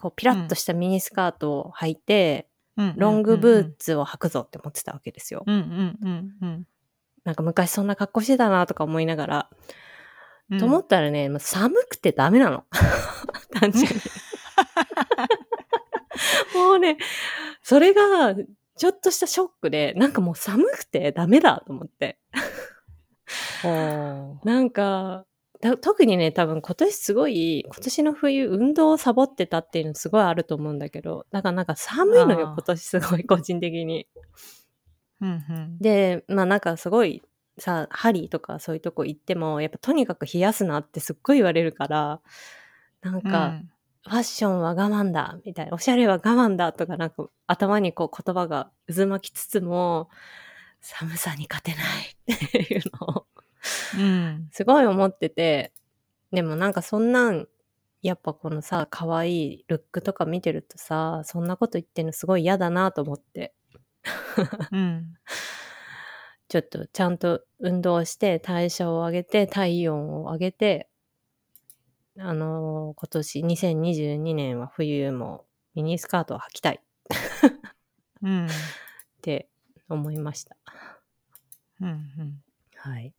[0.00, 2.46] こうピラッとしたミニスカートを履いて、
[2.76, 5.42] うんロングブーツを履くぞって思ってたわけですよ。
[7.24, 9.50] なんか昔そんな格好してたなとか思いながら、
[10.50, 12.64] うんと思ったらね、もう寒くてダメなの。
[13.60, 13.90] 単純に。
[16.54, 16.96] もうね、
[17.62, 22.18] それが、ちょっとしたショックで、なんかもう寒くてダメだと思って。
[23.62, 25.27] ほなんか、だ
[25.80, 34.06] 特にね、多分今年すごい、今年の冬運動をサボってたっていうのすごいあると思うんだけど、だからなんか寒いのよ、今年すごい、個人的に。
[35.20, 35.78] ううんうん。
[35.78, 37.22] で、まあなんかすごい
[37.58, 42.20] さ、ハリーとかそういうとこ行っても、やっぱとにかく冷やすなってすっごい言われるから、
[43.02, 43.60] なんか、
[44.06, 50.08] ファッションは我慢だ、みたいな、おしゃれは我慢だとかなんか頭にこう言葉が渦巻きつつも、
[50.80, 53.26] 寒さに勝てないっていうのを
[53.96, 54.04] うんう
[54.38, 55.72] んすごい思ってて、
[56.32, 57.48] でもなんかそんなん、
[58.02, 63.54] やっぱこのさ、可愛いルックとか見てるとさ、そんなこと言ってんのすごい嫌だなと思って。
[64.72, 65.14] うん
[66.48, 70.88] ちょっとちゃんと運動して代謝を上げて体温を上げて、
[72.18, 75.44] あのー今年2022年は冬も
[75.74, 76.78] ミニスカートを履きたいっ
[78.22, 78.46] うん
[79.22, 79.48] て
[79.88, 80.56] 思いました。
[81.80, 81.92] うんう
[82.22, 82.42] ん
[82.76, 83.12] はい。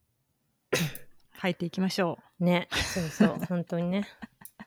[1.41, 4.07] 履いていきましょね、そうそう、 本当にね。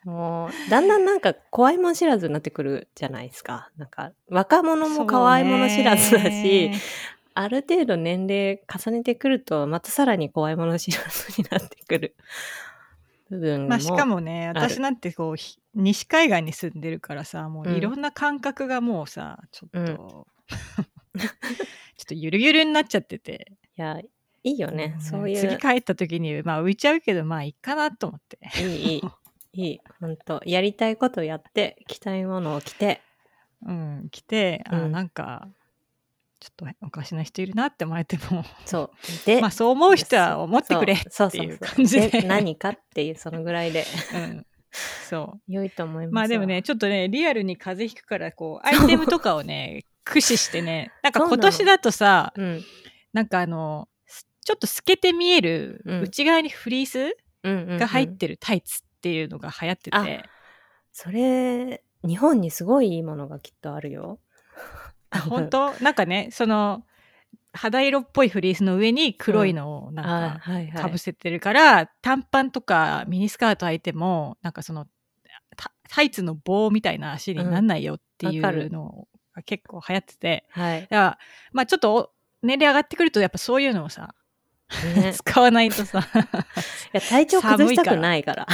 [0.03, 3.71] もう、だんだんなんか怖いもん知らずになってくるじゃないですか。
[3.77, 6.71] なんか、若う者も可愛いもの知らずだし、
[7.35, 12.15] ある程度年齢重ねてくると、またさらに怖いもの知らずになってくる
[13.29, 13.69] 部分も。
[13.69, 19.97] まあしかもね私なんてこうひ西海岸に住んでるからさもううんいろんな感覚がもうさちょっと、うん
[21.95, 23.99] ちょっとゆるゆるになっちゃってていや、
[24.43, 24.95] いいよね。
[24.97, 25.37] んそういう。
[25.37, 29.01] 次帰った時にまあ浮いちゃうけどまあいいかなと思っていい、いい。
[29.53, 29.81] いい。
[29.99, 33.01] 本当やりたいことやって、着たいものを着て。
[33.65, 35.47] うん来てあ、うんなんか
[36.41, 38.91] ちょっとおかしな人いるなって思われてもそ
[39.23, 39.25] う。
[39.25, 43.85] で、まあそう思う人は思ってくれってそうそういうそう感じでで何かっていう、そのぐらいで。
[44.13, 44.45] うん、
[45.07, 46.13] そう良いと思います。
[46.13, 52.61] まあでもね、、ちょっとね、リアルに風邪ひくから、こう、アイテムとかをね、駆使してね、なんか今年だとさ、うん。
[53.13, 53.92] なんかあの、す
[54.43, 57.77] ちょっと透けて見える、うん内側にフリースうんうん、うん。
[57.77, 60.05] が入ってるタイツっっていうのが流行っててあ
[60.93, 64.21] それ、日本にすごいいいものがきっとあるよ。
[65.09, 65.73] あ本当？
[65.81, 66.85] なんかねその
[67.51, 70.81] 肌色っぽいフリースの上に黒いのをなんかはいはい。
[70.83, 74.85] かぶせてるから、短パンとかミニスカート履いてもなんかその
[75.57, 80.81] タタイツの棒みたいな足になんないよっていうのが結構流行ってて、はい。
[80.83, 81.17] だから
[81.51, 82.09] まあちょっとお
[82.41, 84.15] 年齢上がってくるとやっぱそういうのをさ、
[84.95, 85.99] ね、使わないとさ。
[86.03, 86.03] い
[86.93, 88.47] や体調崩したくないから。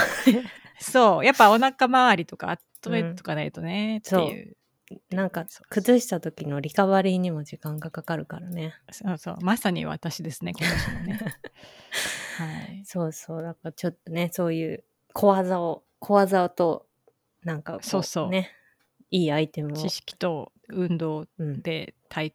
[0.79, 1.25] そう。
[1.25, 4.55] やっぱお腹周りとか温めとかないとね、っていう。
[5.11, 8.73] なんか崩した時のリカバリーにも時間がかかるからね。
[8.91, 9.37] そうそう。
[9.41, 11.19] まさに私ですね今年もね。
[12.37, 12.83] はい。
[12.85, 13.43] そうそう。
[13.43, 14.83] だからちょっとね、そういう
[15.13, 16.87] 小技を、小技と、
[17.43, 18.29] なんかこそうそう。
[18.29, 18.51] ね、
[19.11, 19.75] いいアイテムを。
[19.75, 22.33] 知識と運動うん、で体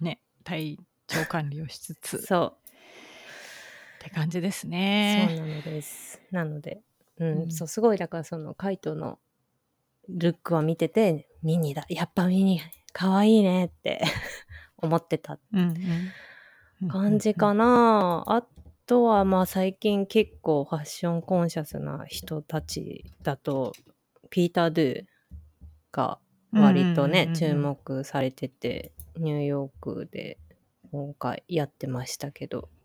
[0.00, 2.16] ね体調管理をしつつ。
[2.18, 2.59] っそう。
[4.00, 5.36] て感じですそうね。
[5.38, 6.20] なのです。
[6.30, 6.80] なので、
[7.18, 9.18] うん、うんそう、すごい、だからその、カイトの
[10.08, 11.84] ルックを見てて、ミニだ。
[11.88, 12.60] やっぱミニ、
[12.92, 14.02] かわいいねって
[14.78, 15.38] 思ってた
[16.88, 18.24] 感じかな。
[18.26, 18.44] あ
[18.86, 23.74] とは、まあ最近結構ファッションコンシャスな人たちだと、
[24.30, 25.04] ピーター・ドゥ
[25.92, 26.18] が
[26.52, 30.38] 割とね、注目されてて、ニューヨークで
[30.90, 32.79] 今回やってましたけど、うん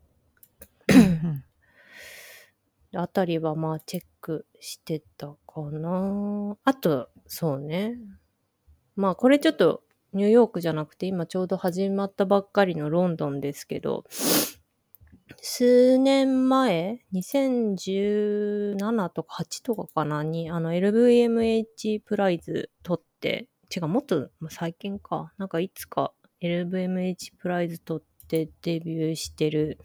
[2.96, 6.58] あたりはまあチェックしてたかな。
[6.64, 7.98] あと、そうね。
[8.96, 9.84] まあこれちょっと
[10.14, 14.06] ニューヨークじゃなくて今ちょうど始まったばっかりのロンドンですけど、
[15.42, 25.34] 数年前 ?2017 とか8とかかなに、あの LVMH プライズ取って、違う、もっと最近か。
[25.38, 29.80] なんかいつか LVMH プライズ取っててデビューしてる、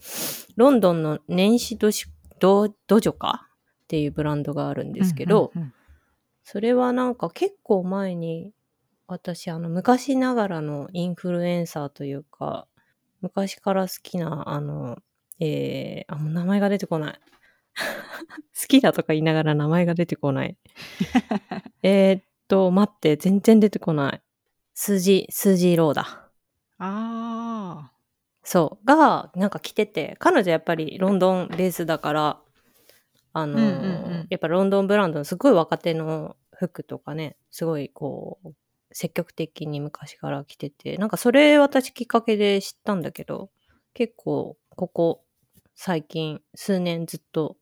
[0.56, 2.06] ロンドンの年始ドシ
[2.38, 3.48] ドドジョカ
[3.84, 5.72] っていうブランドがあるんですけど、うんうん
[6.42, 8.52] それはなんか結構前に、
[9.06, 12.66] 私、あの、昔ながらのインフルエンサーというか、
[13.20, 14.98] 昔から好きな、あの、
[15.38, 17.20] えー、あ、もう名前が出てこない。
[18.60, 20.56] 好きだとか言いながら名前が出てこない。
[21.84, 24.22] えーっと、待って、全然出てこない。
[24.74, 26.30] 数字、数字ローだ。
[26.78, 27.49] あ
[28.50, 28.84] そう。
[28.84, 32.40] が、なんか着てて、彼女やっぱりロンドンベースだから、
[33.32, 38.48] あのー、うんうんうんやっぱロンドンブランドのすごい若手の服とかね、すごいこう、
[38.90, 43.50] 積極的に昔から着てて、なんかそれ私きっかけで知ったんだけど、
[43.94, 45.24] 結構ここ
[45.76, 47.56] 最近数年ずっと、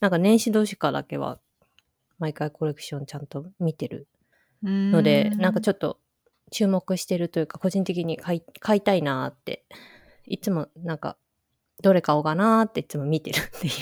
[0.00, 1.40] なんか年始同士かだけは
[2.18, 4.06] 毎回コレクションちゃんと見てる
[4.62, 4.68] あ。
[4.68, 5.98] ので、なんかちょっょっと
[6.50, 9.64] 注目してるというか、個人的に買い買いたいなーって、
[10.28, 11.16] いつもなんか、
[11.82, 13.72] どれ買おうかなーっていつも見てるっていう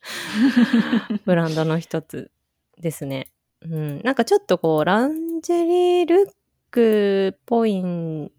[1.26, 2.30] ブランドの一つ
[2.78, 3.32] ですね。
[3.60, 4.00] うん。
[4.02, 6.34] なんかちょっとこう、ランジェリールッ
[6.70, 8.32] クっぽいん、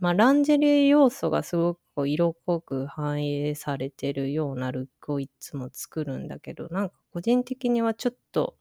[0.00, 8.58] まあランジェリー要素がすごくこう色濃く反映されてるようなルックをいつも作るんだけど、なんか個人的にはちょっと、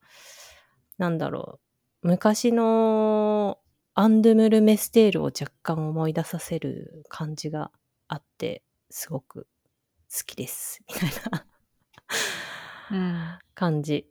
[0.97, 1.59] なんだろ
[2.01, 3.59] う、昔の
[3.93, 7.71] アンドゥムル・メステールを若干思い出させる感じが
[8.07, 9.47] あって、すごく
[10.11, 10.81] 好きです。
[10.87, 11.45] みたいな
[12.91, 14.07] うん感じ。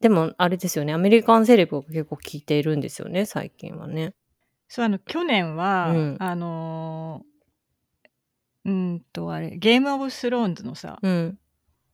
[0.00, 0.92] でも、あれですよね。
[0.92, 4.14] アメリカンセレブが結構聞いているんですよね、最近はね。
[4.68, 7.32] そうあの去年は、うんあのー
[8.64, 11.38] うんとあれゲームオブスローンズのさ、うん。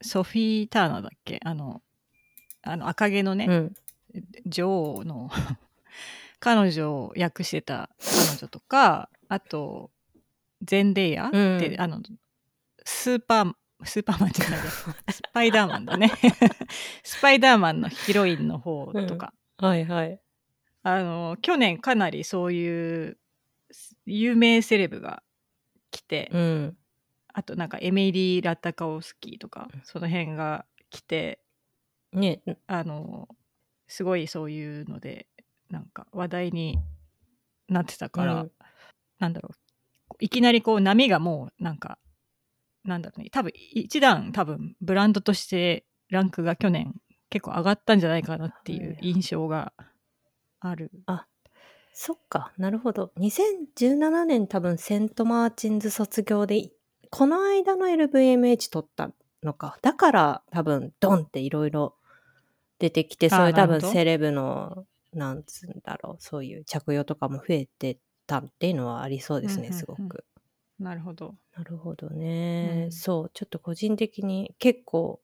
[0.03, 1.41] ソフィー・ターナーだっけ？
[1.43, 1.83] あの
[2.63, 3.75] あの赤毛のね、うん。
[4.47, 5.31] 女王の
[6.41, 9.91] 彼女を訳してた彼女とかあと
[10.69, 11.81] ゼンデイヤって、うん。
[11.81, 12.03] あの
[12.85, 13.53] スーパー
[13.85, 14.65] スーパーマンじゃないや。
[15.11, 16.13] スパイダーマンだね。
[17.03, 20.21] スパイダーマンのヒロインの方とか、はいはい。
[20.83, 23.19] あの去年かなりそういう
[24.05, 25.23] 有名セレブが
[25.91, 26.77] 来て、うん。
[27.33, 31.41] あとなんかエミリー・ラタカオスキーとかその辺が来て
[32.13, 33.29] ね、あの
[33.87, 35.29] すごいそういうので
[35.71, 36.79] なんか話題に
[37.69, 38.53] なってたから、うん。
[39.19, 39.68] なんだろう
[40.21, 41.99] いきなりこう波がもうなんか
[42.85, 46.95] なんだろうね多分一段多分ブランドとしてランクが去年
[47.31, 49.73] 結構上がったんじゃないかなっていう印象が
[50.61, 50.91] ある。
[52.01, 53.11] そっか、なるほど。
[53.19, 56.71] 2017年多分セントマーチンズ卒業で、
[57.11, 59.11] この間の LVMH 取った
[59.43, 59.77] のか。
[59.83, 61.97] だから多分ドンっていろいろ
[62.79, 67.99] 出てきて、そういう多分セレブの、なんつうんだろう、そういう着用とかも増えて
[68.29, 70.25] たっていうのはありそうですね、うんうんうんすごく。
[70.79, 71.35] なるほど。
[71.57, 75.21] なるほどね、うんそう、ちょっと個人的に結構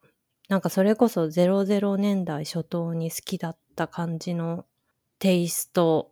[0.49, 4.67] なんかそれこそ00年代初頭に好きだった感じの
[5.19, 6.11] テイスト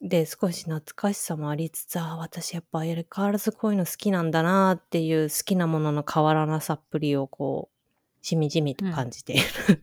[0.00, 9.42] で少し懐かしさもありつつ、ああ、私やっぱ相変わらずこういうの好きなんだなっていう好きなものの変わらなさっぷりをこう、しみじみと感じている、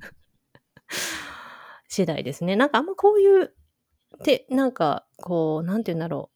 [1.88, 2.56] 次第ですね。
[2.56, 3.54] なんかあんまこういう、
[4.24, 6.30] で、なんかこう、なんて言うんだろ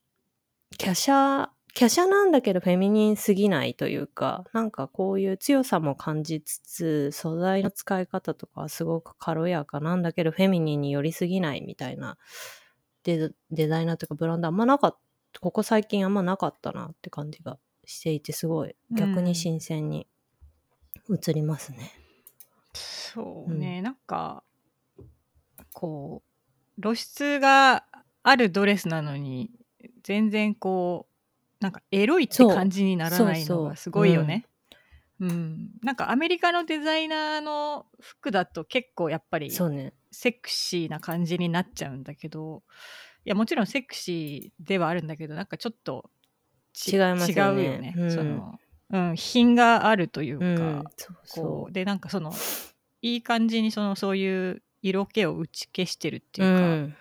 [0.74, 0.78] う。
[0.78, 12.18] 華奢、華奢なんだけどフェミニンすぎないというか、なんかこういう強さも感じつつ、素材の使い方とかはすごく軽やかなんだけど、フェミニンに寄りすぎないみたいな
[13.04, 14.98] デデザイナーとかブランドあんまなかっ
[15.34, 20.08] た、ここ最近あんまなかったなって感じがしていて、すごい逆に新鮮に
[21.10, 21.92] 映りますね。
[22.74, 24.44] そうね、なんか
[25.74, 26.35] こう
[26.82, 27.86] 露出が
[28.24, 29.52] あるドレスなのに
[30.04, 34.46] 全然こうなんかエロいって感じにならないのがすごいよね。
[35.22, 39.52] うん、なんかアメリカのデザイナーの服だと結構やっぱり。
[40.16, 42.64] セクシーな感じになっちゃうんだけど
[43.26, 46.10] いやもちろんセクシーではあるんだけどなんかちょっと
[46.72, 47.66] ち違いますよね。
[47.66, 48.12] よね、うん。
[48.12, 48.60] その、
[48.92, 51.72] うん、品があるというか、うん、そうこそう。
[51.74, 52.34] でなんかその
[53.02, 56.46] いい感じにそのそういう色気を打ち消してるってう。
[56.46, 56.96] いうか、ん。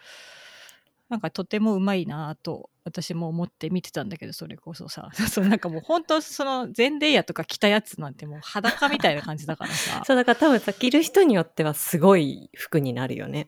[1.11, 13.47] なんかとてもうまいなと私も思って見てたんだけどそれこそさ そうなんかもう本当そのゼンデイヤとか着たやつなんてもう裸みたいな感じだからさ そう、だから多分さ、着る人によってはすごい服になるよね。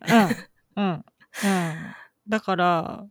[0.77, 1.05] うんうんうん
[2.29, 3.07] だから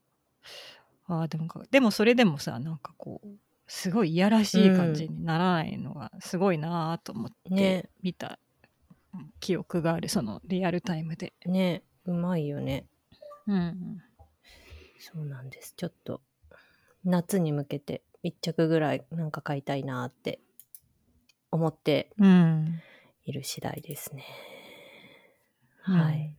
[1.07, 3.27] あーでもかでもそれでもさなんかこう
[3.67, 8.39] すごいいやらしい感じにならないのがすごいなと思ってね見た
[9.39, 11.33] 記憶があるそのリアルタイムで。
[11.45, 12.85] ね、うまいよね。
[13.47, 14.01] うん
[14.99, 15.73] そうなんです。
[15.77, 16.21] ちょっと、
[17.03, 20.39] 夏に向けて一着ぐらいなんか買いたいなって
[21.51, 22.81] 思ってうん
[23.23, 24.25] いる次第ですね。
[25.87, 26.35] うんはい。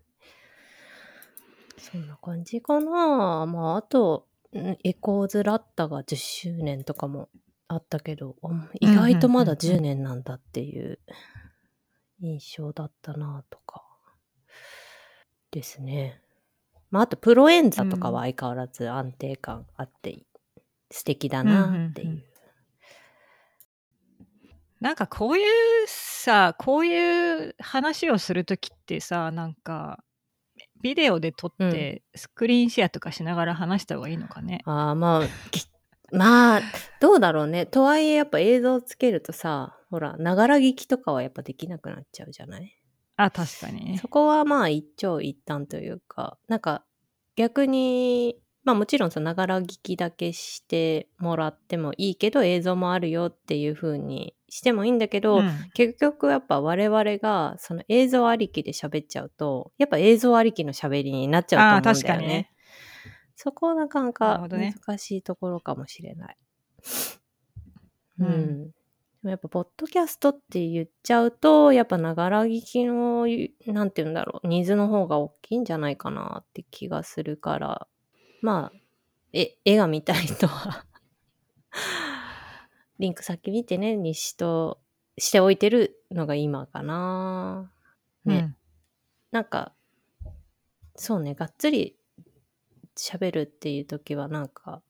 [1.78, 3.46] そんな感じかな。
[3.46, 7.28] まあ、あと、んエコーズラッタが10周年とかも
[7.68, 10.98] あったけど、あ意外とまだ10年なんだっていう
[12.20, 13.82] 印象だったなとか。
[15.50, 16.20] ですね。
[16.90, 20.24] まあ、あと、プロエンザとかは相変わらず安定感あって、
[20.90, 22.08] 素敵だなっていう。
[22.08, 22.24] うんうんうん
[24.78, 25.46] なんかこういう
[25.86, 30.04] さこういう話をする時ってさなんか
[30.82, 34.60] ビデオで撮ってスクリーンシェアとかしながら話した方がいいのかね？
[34.66, 35.66] ああ、まあ、き
[36.12, 36.60] まあ、
[37.00, 37.66] どうだろうね。
[37.66, 42.70] とはいえ、やっぱ映像つけるとさ、ほら、ながら聞きとかはやっぱできなくなっちゃうじゃない？
[43.16, 44.08] あ確かにねそ。
[44.08, 46.84] こはまあ一長一短というか、なんか
[47.34, 62.16] 逆に、まあもちろんさ、ながら聞きだけしてもらってもいいけど映像もあるよっていう風にしてもいいんだけど、うん結局やっぱ我々がその映像ありきで喋っちゃうと、やっぱ映像ありきの喋りになっちゃうと思うんだよね。
[62.16, 62.50] あー確かにね
[63.34, 66.36] そこはなかなか難しいところかもしれない。
[68.18, 68.70] ううん
[69.30, 73.26] やっぱ、ポッドキャストって言っちゃうと、やっぱ、ながら聞きの、
[73.66, 77.86] なんて言うんだろう、ニーズの方が大きいんじゃないかなって気がするから、
[78.42, 78.78] まあ、
[79.32, 80.84] え、絵が見たい人は、
[82.98, 84.80] リンク先見てね、にしと、
[85.18, 87.72] しておいてるのが今かな。
[88.24, 88.54] ね。
[89.30, 89.74] なんか、
[90.94, 91.98] そうね、がっつり
[92.96, 94.82] 喋るっていう時はなんか、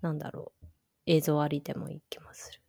[0.00, 0.66] なんだろう、
[1.06, 2.61] 映像ありでもいい気もする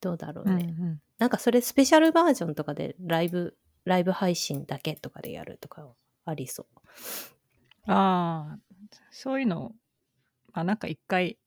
[0.00, 0.74] どうだろううんね。
[0.78, 5.88] うんなんかそれスペシャルバージョンとかでライブ、ライブ配信だけとかでやるとか
[6.24, 7.90] ありそう。
[7.90, 8.58] ああ
[9.10, 9.72] そういうの
[10.52, 11.38] まあなんか一回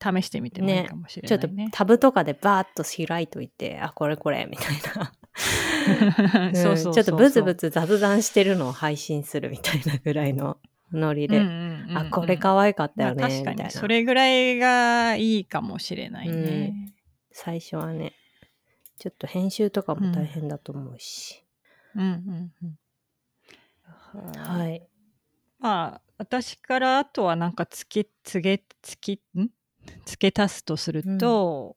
[0.00, 1.68] 試してみてもいいかもしれちょっとないね。
[1.72, 5.12] タブとかでバーッと開いといて、あ、これこれみたいな。
[5.34, 10.58] そ ううんそうそうちょっとブツブツ雑談してるのを配信するみたいなぐらいの
[10.92, 13.64] ノリで、うんうんうんうんあ、これ可愛かったよね、まあ確かみたいな。
[13.66, 16.94] にそれぐらいがいいかもしれないね。
[17.38, 18.14] 最初はね、
[18.98, 21.44] ちょっと編集とかも大変だと思うし。
[21.94, 22.78] うんうん
[24.14, 24.32] うん。
[24.40, 24.88] はい。
[25.58, 29.50] まあ私からあとはなんか付け付け付けん？
[30.06, 31.76] 付け足すとすると、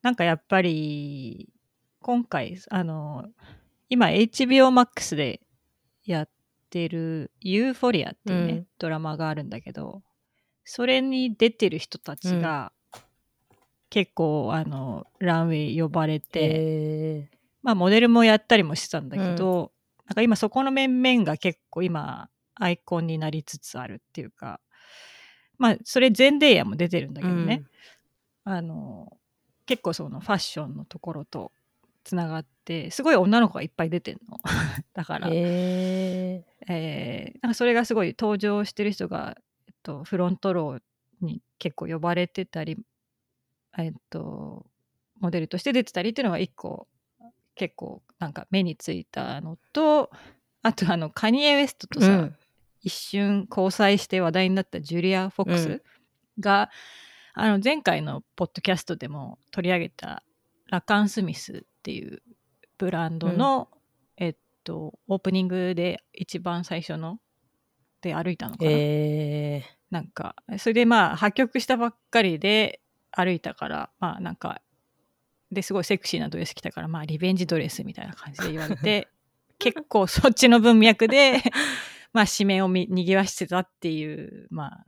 [0.00, 1.50] なんかやっぱり
[2.00, 3.26] 今回あの
[3.90, 5.42] 今 HBO Max で
[6.06, 6.30] やっ
[6.70, 8.66] てる「ユーフォリア」っていうね、うん。
[8.78, 10.02] ドラマがあるんだけど
[10.64, 12.72] それに出てる人たちが、
[13.92, 17.28] 結構あのランウェイ呼ばれて、え
[17.62, 19.70] まあモデルもやったりもしてたんだけど、
[20.06, 24.60] なんか今そこの面々が結構今アイコンになりつつあるっていうか
[25.58, 27.64] まあそれゼンデイヤも出てるんだけどね、
[28.44, 29.14] あの
[29.66, 31.52] 結構そのファッションのところと
[32.02, 34.38] つながってすごい女の子がいっぱい出てんの。
[34.94, 39.36] だから、へえーなんかそれがすごい登場してる人が、
[39.66, 40.82] えっと、フロントロー
[41.20, 42.78] に結構呼ばれてたり、
[43.78, 44.66] えっと、
[45.20, 46.88] モデルとして出てたりっていうのが一個
[47.54, 50.10] 結構なんか目についたのと
[50.62, 52.36] あとあのカニエ・ウエストとさ、うん。
[52.84, 55.82] 一瞬交際して話題になったジュリア・フォックスうん。
[56.40, 56.70] が、
[57.34, 60.22] あの前回のポッドキャストでも取り上げた
[60.66, 62.22] ラカン・スミスっていう
[62.78, 63.68] ブランドの、
[64.16, 67.18] えっとオープニングで一番最初の
[68.00, 72.81] で歩いたのかな、えなんかそれでまあ破局したばっかりで
[73.12, 74.60] 歩いたからまあなんか
[75.50, 79.08] ですごいセクシーなドレス着たからまあリベンジドレスみたいな感じで言われて
[79.58, 81.42] 結構そっちの文脈で
[82.12, 84.86] まあ紙面をみにぎわしてたっていうまあ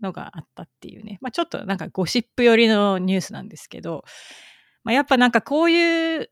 [0.00, 1.18] のがあったっていうね。
[1.20, 4.04] まあちょっとなんかゴシップ寄りのニュースなんですけど、
[4.84, 6.30] まあ、やっぱなんかこういう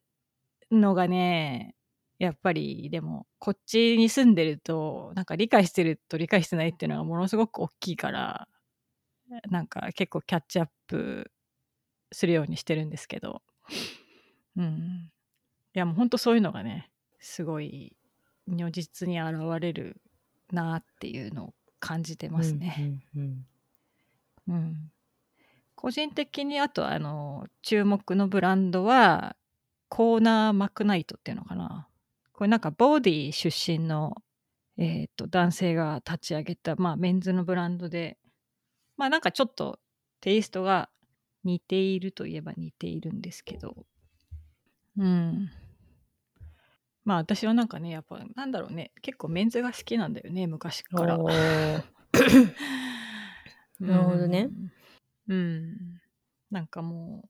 [0.71, 1.75] のがね
[2.19, 8.49] やっぱりでもこっちに住んでるとなんか理解してると理解してないっていうのがものすごく大きいから
[9.51, 11.31] なんか結構キャッチアップ
[12.13, 13.43] するようにしてるんですけど。
[14.57, 15.11] うん
[15.75, 17.97] いやもうほんとそういうのがねすごい
[18.47, 20.01] 如実に現れる
[20.53, 23.03] なっていうのを感じてー、ますね。
[23.17, 23.47] うんうん。
[24.47, 24.93] うん、
[25.75, 29.37] 個人的にあとあの注目のブランドは
[29.89, 31.89] コーナーマクナイトっていうのかな。
[32.33, 34.17] これなんかボディ出身の、
[34.77, 38.19] えー、と男性が立ち上げた、まあ、メンズのブランドで
[38.97, 39.79] まあなんかちょっと
[40.21, 40.91] テイストが
[41.45, 43.75] 似ているといえば似ているんですけど
[44.97, 45.51] うん
[47.05, 51.19] まあ私はなんかねやっぱなんだろうね結構メンズが好きなんだよね昔から。
[53.81, 54.49] なるほどね
[55.29, 55.35] うん。
[55.35, 56.01] うん。
[56.51, 57.29] なんかも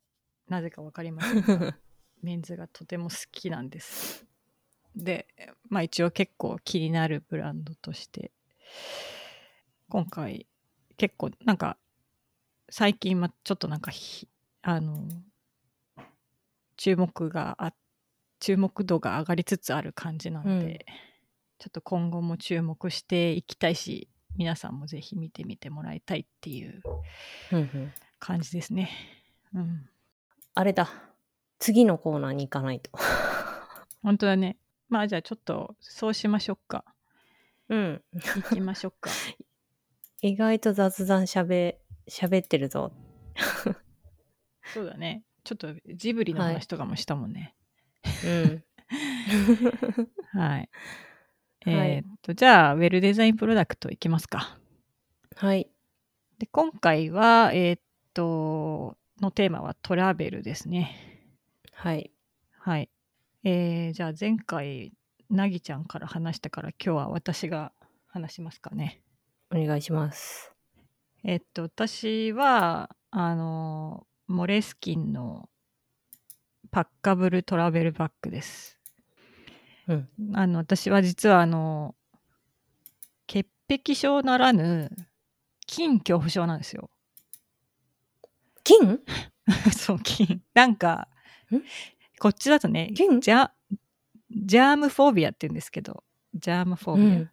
[0.48, 1.76] う、なぜかわかりませんが、
[2.22, 4.26] メンズがとても好きなんです。
[4.94, 5.26] で、
[5.68, 8.32] まあ一応結構気になるブランドとして、
[9.88, 10.46] 今回
[10.96, 11.76] 結構なんか、
[12.70, 14.28] 最近まちょっとなんかひ、
[14.62, 15.08] あの、
[16.76, 17.72] 注目があ、
[18.40, 20.78] 注目度が上がりつつある感じなんで、うん
[21.58, 26.82] ちょっと今後も注目していきたいし、皆さんもぜひ見てみてもらいたいっていう
[28.18, 28.90] 感じですね。
[29.54, 29.88] うん。
[30.54, 30.90] あれだ。
[31.58, 32.90] 次のコーナーに行かないと。
[34.02, 34.58] 本当だね。
[34.90, 36.84] まあじゃあちょっとそうしましょうか。
[37.70, 38.02] うん。
[38.12, 39.10] 行きましょうか。
[40.26, 42.92] 意外と雑談しゃべ、喋ってるぞ。
[44.72, 45.22] そうだね。
[45.44, 47.54] ちょっとジブリの話とかもしたもんね。
[48.24, 48.64] うん。
[50.32, 50.48] はい。
[50.48, 50.68] はい
[51.66, 54.58] えーっと、じゃあ、ウェルデザインプロダクトいきますか。
[55.36, 55.68] はい。
[56.38, 57.80] で、今回は、えーっ
[58.14, 60.96] と、のテーマはトラベルですね。
[61.70, 62.10] はい。
[62.58, 62.88] はい。
[63.42, 64.94] えーじゃあ前回、
[65.28, 67.72] なぎちゃんから話したから今日は私が
[68.06, 69.02] 話しますかね。
[69.50, 70.52] お願いします。
[71.22, 75.48] えっと、私は、あの、モレスキンの
[76.70, 78.78] パッカブルトラベルバッグです。
[79.88, 80.08] うん。
[80.34, 81.94] あの、私は実は、あの、
[83.26, 84.90] 潔癖症ならぬ、
[85.66, 86.90] 金恐怖症なんですよ。
[88.64, 89.00] 金？
[89.76, 90.42] そう、金。
[90.54, 91.08] なんか
[91.54, 91.60] ん、
[92.18, 93.20] こっちだとね、金？
[93.20, 93.50] ジャ、
[94.30, 96.02] ジャームフォービアって言うんですけど、
[96.34, 97.30] ジャームフォービアってうん。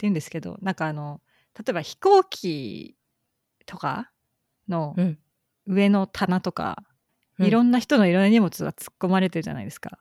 [0.00, 1.20] 言うんですけど、なんかあの、
[1.58, 2.96] 例えば飛行機
[3.66, 4.10] とか
[4.68, 5.18] のうん。
[5.66, 6.76] 上の棚とか、
[7.38, 9.98] うんいろんな人のいろんな荷物が突っ込まれてるじゃないですか。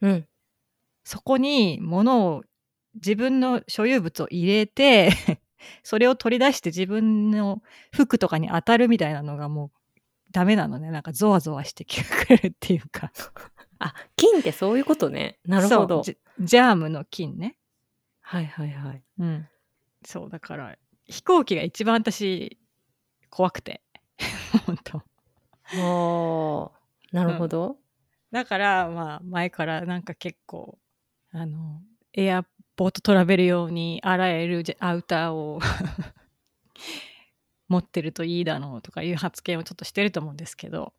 [0.00, 0.26] うん。
[1.04, 2.44] そこに物を
[2.94, 5.10] 自分の所有物を入れて
[5.84, 7.62] それを取り出して自分の
[7.92, 9.70] 服とかに当たるみたいなのがもう
[10.30, 13.12] ダメなのねなんかゾワゾワしてくるっていうか
[13.78, 15.38] あ、金ってそういうことね。
[15.44, 16.00] なるほど。
[16.02, 17.58] ジャームの菌ね
[18.22, 19.04] はいはいはい。
[19.18, 19.48] うん
[20.06, 20.76] そうだから
[21.06, 22.58] 飛行機が一番私
[23.28, 23.82] 怖くて
[24.64, 25.02] 本当
[25.76, 27.76] おーなるほど。
[28.30, 30.78] だからまあ前からなんか結構
[31.32, 31.80] あの
[32.12, 32.44] エア
[32.76, 35.60] ポートトラベル用にあらゆるアウターを
[37.68, 40.92] 持ってるといいだろうとかいう発言をちょっとしてると思うんですけど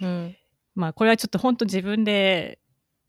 [0.00, 0.36] うん。
[0.74, 2.58] まあこれはちょっと本当自分で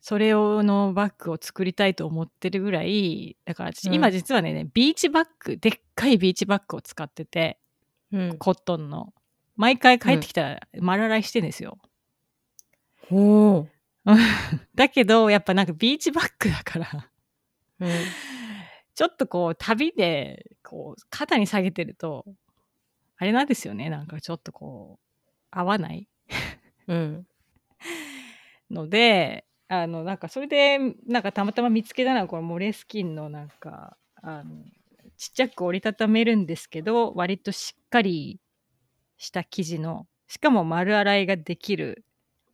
[0.05, 7.57] それ用のバッグを作りたいと思ってるぐらいだから私うん今実はね、ビーチバッグでっかいビーチバッグを使ってて
[8.11, 8.37] うん。
[8.37, 9.13] コットンの
[9.55, 11.77] 毎回帰ってきたら丸洗いしてんですよ、
[13.11, 13.67] おー
[14.75, 17.09] だけどやっぱなんかビーチバッグだから
[17.79, 17.89] うん。
[18.93, 22.25] ちょっとこう旅でこう肩に下げてると
[23.15, 26.09] あれなんですよねなんかちょっとこう合わない
[26.87, 27.25] うん。
[28.69, 34.63] のであのなんかそれでなんかたまたま見つけたのはこのモレスキンのなんかあの
[35.17, 38.39] ちっちゃく折りたためるんですけど割としっかり
[39.17, 42.05] した生地のしかも丸洗いができる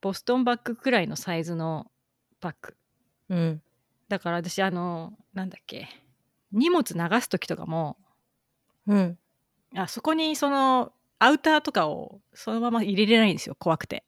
[0.02, 1.88] ボストンバッグくらいのサイズの
[2.42, 2.76] バッグ
[3.30, 3.62] うん。
[4.08, 5.88] だから私あのなんだっけ
[6.52, 7.98] 荷物流す時とかも
[8.88, 9.18] うん。
[9.76, 14.04] あそこにそのアウターとかをそのまま入れれないんですよ怖くて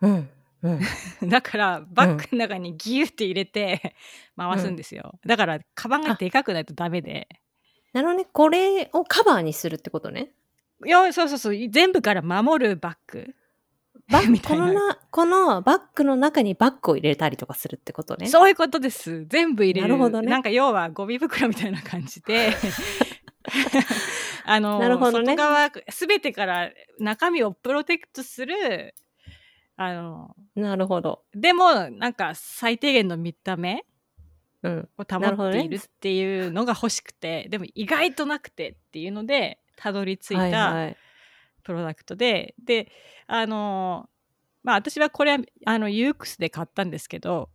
[0.00, 0.28] うん。
[0.62, 0.80] うん。
[1.28, 3.94] だからバッグの中にギュって入れて
[4.36, 7.28] 回すんですよ、だからカバンがでかくないとダメで。
[7.92, 8.26] なるほどね。
[8.32, 10.30] これをカバーにするってことね。
[10.84, 11.68] いやそうそうそう。
[11.68, 13.34] 全部から守るバッグ。
[14.08, 14.66] バッ みたいな。
[14.66, 18.26] このな、このバッグの中にバッグを入れたりとかするってことね。
[18.28, 19.26] そういうことです。
[19.26, 19.88] 全部入れる。
[19.88, 20.30] なるほどね。
[20.30, 22.52] なんか要はゴミ袋みたいな感じで。
[24.44, 25.36] あのなるほどね。
[25.36, 28.94] 外側全てから中身をプロテクトする
[29.84, 31.24] あのなるほど。
[31.34, 33.84] でもなんか最低限の見た目
[34.62, 34.88] うん。
[34.98, 40.96] を保っているっていうのが欲しくて、でも意外となくてっていうのでたどり着いはいたはい。
[41.64, 42.90] プロダクトで、で
[43.26, 44.08] あの
[44.62, 47.50] まあ私はこれあのユークスで買ったんですけど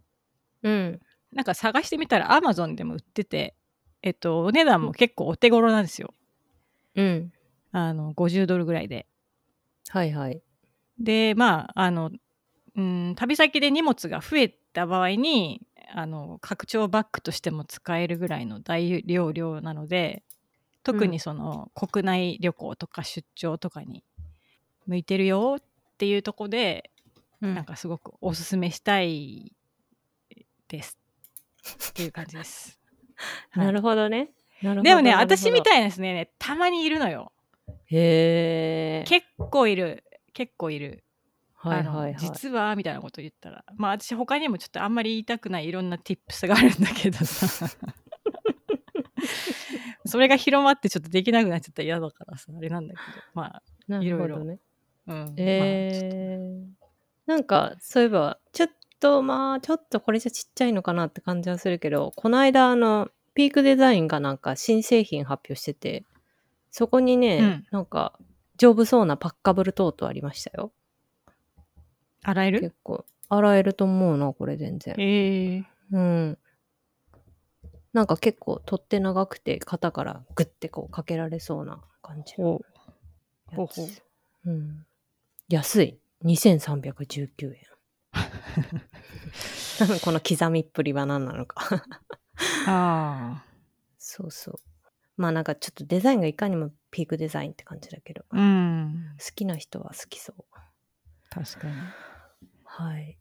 [0.63, 0.99] うん。
[1.33, 3.55] なんか探してみたらアマゾンでも売ってて
[4.01, 6.13] えっとお値段も結構お手頃なんですよ
[6.95, 7.31] うん。
[7.71, 9.07] あの50ドルぐらいで
[9.89, 10.41] はいはい。
[10.99, 12.11] でまああの
[12.75, 15.61] うん旅先で荷物が増えた場合に
[15.93, 20.23] あの拡張バッグとしても使えるぐらいの大容量なので
[20.87, 24.05] 特にその、国内旅行とか出張とかに
[24.85, 25.63] 向いてるよっ
[25.97, 26.91] ていうとこで、
[27.41, 29.53] うんなんかすごくおすすめしたい
[30.69, 30.97] です
[31.89, 32.79] っていう感じです。
[33.51, 34.31] はいなるほどね。
[34.61, 37.31] でもね私みたいなですねたまにいるのよ
[37.87, 39.07] へえ。
[39.07, 40.03] 結構いる
[40.37, 41.03] 結構いる。
[41.55, 42.13] はいあのはい。
[42.13, 42.19] はい。
[42.19, 43.65] 実はみたいなこと言ったら。
[43.75, 47.67] まあ私他にもちょっとあんまり言いたくないいろんな tips があるんだけどさ。
[50.05, 53.03] それが広まってちょっとできなくなっちゃったら嫌だからさあれなんだけど。
[53.33, 54.37] まなるほいろいろ。
[54.37, 54.59] どね。
[55.07, 55.33] あうん。
[55.37, 56.65] えー。
[57.25, 58.69] なんかそういえばちょっ
[58.99, 66.05] とまあちょっとこれじゃちっちゃいのかなって感じはするけどこの間あのピークデザインがなんか新製品発表してて
[66.69, 67.65] そこにね、うん。
[67.71, 68.19] なんか
[68.57, 70.71] 丈夫そうなパッカブルトートありましたよ。
[72.23, 72.61] まあ洗える？
[72.61, 73.05] 結構。
[73.29, 74.95] 洗えると思うなこれ全然。
[74.97, 75.01] え。
[75.01, 76.37] ー、うん。
[77.93, 82.61] なんか結構取っ手長くて肩からグッてこうかけられそうな感じの
[83.51, 83.81] やつ。
[83.81, 83.83] ほ
[84.45, 84.49] う。
[84.49, 84.85] うん、
[85.49, 85.99] 安い。
[86.23, 87.55] 2319円。
[89.79, 91.83] 多分この刻みっぷりは何なのか。
[92.67, 93.43] あ
[93.97, 94.59] そうそう。
[95.17, 98.23] まあなんかちょっとデザインがいかにもピークデザインって感じだけど。
[98.29, 99.15] あうん。
[99.19, 100.43] 好きな人は好きそう。
[101.29, 101.73] 確かに。
[102.63, 103.17] はい。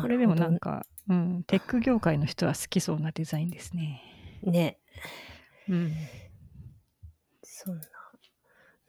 [0.00, 4.02] これでもなんかか、うん、テック業界の人は好きそうなデザインですね。
[4.42, 4.78] ね。
[5.68, 5.92] うん。
[7.42, 7.86] そんな。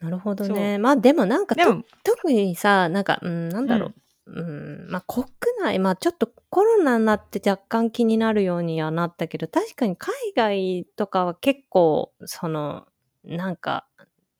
[0.01, 0.77] なるほどね。
[0.77, 3.93] まあでもなんかとでも特にさなんかうんなんだろ
[4.25, 4.41] う、う
[4.87, 5.25] ん、まあ国
[5.59, 12.87] 内まあちょっとコロナになって若干気になるようにはなったけど確かに海外とかは結構その
[13.23, 13.85] なんか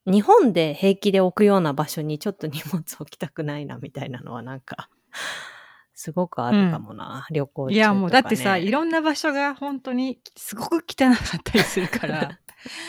[0.06, 4.90] 日本で平気で置くような場所にちょっと荷物置きたくないなみたいなのはなんか
[5.94, 12.40] すごくあるかもな、旅行中とか、ね、いやもうだってさいろんな場所が本当にすごく汚かったりするから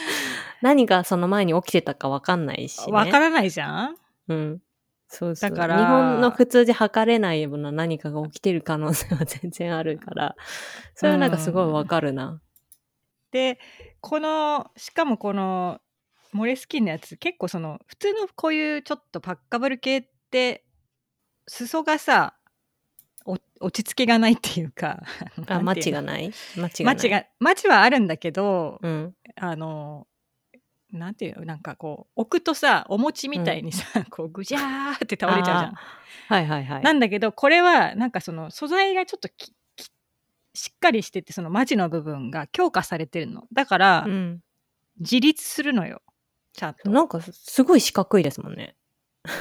[0.63, 3.97] 何がその前に起きてたかわかんないし、ね、わからないじゃん
[4.29, 4.63] うん。
[5.09, 5.51] そうそう。
[5.51, 10.37] だから日本の普通じゃ測れないような何かが起きてる可能性は全然あるから、
[10.95, 12.41] それはなんかすごいわかるな。
[13.31, 13.59] で
[14.01, 15.81] このしかもこの
[16.33, 20.65] モレスキンのやつ結構その普通のこういうちょっとパッカブル系って
[21.47, 22.35] 裾がさ
[23.27, 25.03] お落ち着きがないっていうか
[25.47, 26.33] あ、マチがなない？
[26.57, 27.21] マチいがな
[27.53, 27.69] い。
[27.69, 29.15] はあるんだけど、うん。
[29.37, 30.07] あの
[30.91, 31.45] なんていうの？
[31.45, 35.81] なんかこう置くとさお餅みたいにさ、こうぐじゃーって倒れちゃうじゃんあ。
[36.29, 36.83] はいはいはい。
[36.83, 39.91] なんだけどこれはなんかその素材がちょっときき
[40.55, 44.41] しっかりしててそのマチの部分が強化されてるのだからうん。
[44.99, 46.03] 自立するのよ
[46.53, 48.77] ちゃんとなんかすごい四角いですもんね。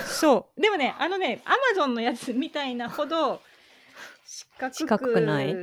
[0.05, 0.61] そう。
[0.61, 3.41] でもねあのねアマゾンのやつみたいなほど
[4.25, 5.53] 四角く四角くない？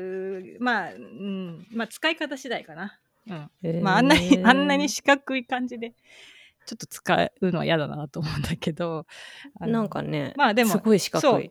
[0.61, 3.51] まあ、うん、まあ使い方次第かな、うん。
[3.63, 3.83] へー。
[3.83, 5.95] まああんなにあんなに四角い感じで
[6.67, 9.07] ちょっと使うのは嫌だなと思うんだけど
[9.61, 11.51] なんかね、まあでもすごい四角い。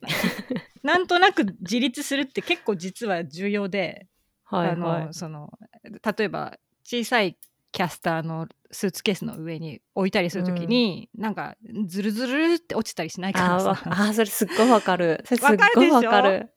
[0.83, 4.05] なんとなく自立するって結構実は重要で、
[4.45, 5.05] あはいはい。
[5.05, 5.13] の。
[5.13, 5.51] その
[5.83, 7.35] 例えば小さい
[7.77, 11.55] キャスターのスーツケースの上に置いたりするときに、なんか
[11.85, 15.21] ズルズルって落ちたりしないからあ あー、それすっごいわかる。
[15.25, 15.93] それすっわかるでしょ？
[15.93, 16.49] ごいわかる。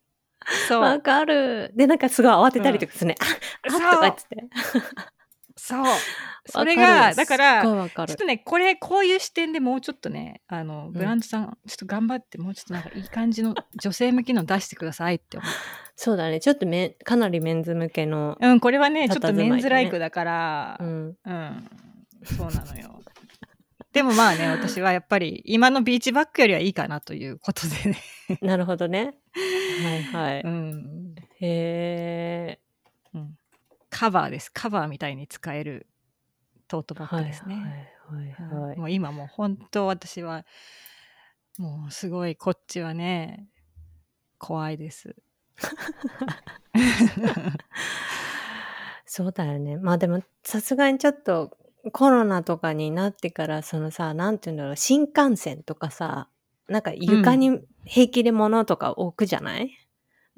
[0.81, 1.73] わかる。
[1.77, 3.17] で、なんかすごい慌てたりとかするね。
[3.21, 4.49] うあとか言って。
[5.59, 5.85] そう
[6.47, 8.25] それがだからちょっと。
[8.25, 15.47] ねこれこういう視点でもうちょっとねあのんブランドさん、ちょっと頑張ってもうちょっとなんかいい感じの女性向きの出してくださいって思
[15.97, 16.41] そうだね。
[16.41, 18.39] ちょっとめかなりメンズ向けの。
[18.41, 21.17] ううんこれはねちょっとメンズライクだから、うん。
[21.25, 21.71] うん、
[22.25, 23.01] そうなのよ。
[23.93, 27.99] でもまあね、私はやっぱり今のビーチバッグよりはいいかなということでね。
[28.41, 29.15] なるほどね。
[29.83, 30.43] はいはい。
[30.43, 31.15] うん。
[31.41, 32.61] へえ。
[33.15, 33.37] うん
[33.91, 34.51] カバーです。
[34.53, 35.87] カバーみたいに使える
[36.71, 37.91] トートバッグですね。
[38.77, 40.45] もう今もう本当私は
[41.59, 43.49] もうすごいこっちはね、
[44.39, 45.17] 怖いです。
[49.05, 49.79] そうだよね。
[49.79, 51.59] まあでも、さすがにちょっと
[51.93, 56.29] コロナとかになってから、そのさ、なんていうんだろう、新幹線とかさ、
[56.69, 59.77] なんか床に平気で物とか置くじゃない、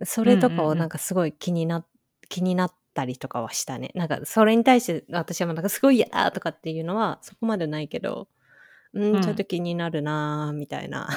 [0.03, 1.85] それとかをなんかすごい気にな、
[2.30, 3.90] 気になったりとかはしたね。
[3.95, 8.28] なんかそれに対して私はなんかすごい嫌だとかっていうのはそこまでないけど、
[8.93, 11.09] うん、うんちょっと気になるなーみたいな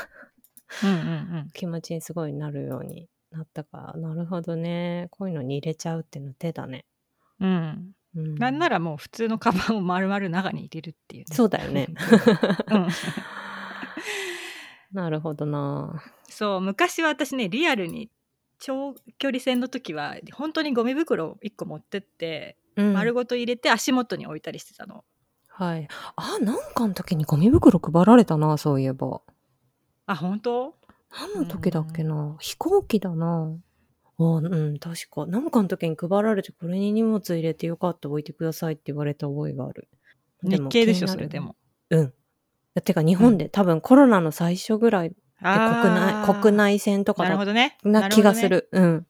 [0.84, 1.00] うんうんう
[1.46, 1.50] ん。
[1.54, 5.08] 気持ちにすごいなるようになったから、なるほどね。
[5.12, 6.86] こういうのに入れちゃうっていうの手だね。
[7.40, 7.92] うん。
[8.16, 11.36] うん、なんならもう普通のカバンを丸々中に入れるっていう、ね。
[11.36, 11.88] そうだよね。
[12.72, 12.88] うん。
[14.94, 16.02] なるほどな。
[16.30, 18.10] そう昔は私ねリアルに
[18.60, 25.04] 長距離戦の時は本当にゴミ袋を1個持ってって、うん、丸ごと入れて足元に置いたりしてたの。
[25.48, 25.88] はい。
[26.16, 29.22] あ、なんかの時にゴミ袋配られたな、そういえば。
[30.06, 30.76] あ本当？
[31.12, 33.56] 何の時だっけな、飛行機だな。
[34.18, 35.26] あうん、確か。
[35.26, 39.88] なんかの時に配られて、これに荷物入れてよかった、置いてくださいって言われた覚えがある。
[40.44, 41.56] 日系でしょそれでも。
[41.90, 42.14] うん。
[42.84, 45.50] てか日本で、多分コロナの最初ぐらいで国
[45.94, 47.78] 内、国内線とかだなるほどね。
[47.84, 48.70] な気がすなる。
[48.72, 49.06] うん。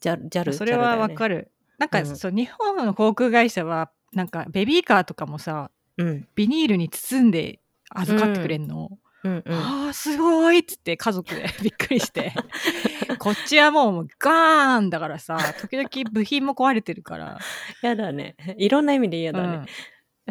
[0.00, 0.52] ジャル、ジャル。
[0.52, 0.72] ほどね。
[0.72, 1.36] それはわかる。
[1.36, 1.52] る。
[1.78, 6.28] なんか、うんそう日本の航空会社はなんかベビーカーとかもさうん。
[6.34, 7.60] ビニールに包んで
[7.90, 8.98] 預かってくれんの。
[9.22, 9.54] うんうん。
[9.54, 12.32] ああすごいっつって家族で びっくりして
[13.18, 17.38] こっちはもうガーンだからさ時々部品も壊れてるから、
[17.82, 18.36] やだね。
[18.56, 19.46] いろんな意味で嫌だね。
[19.48, 19.66] うん、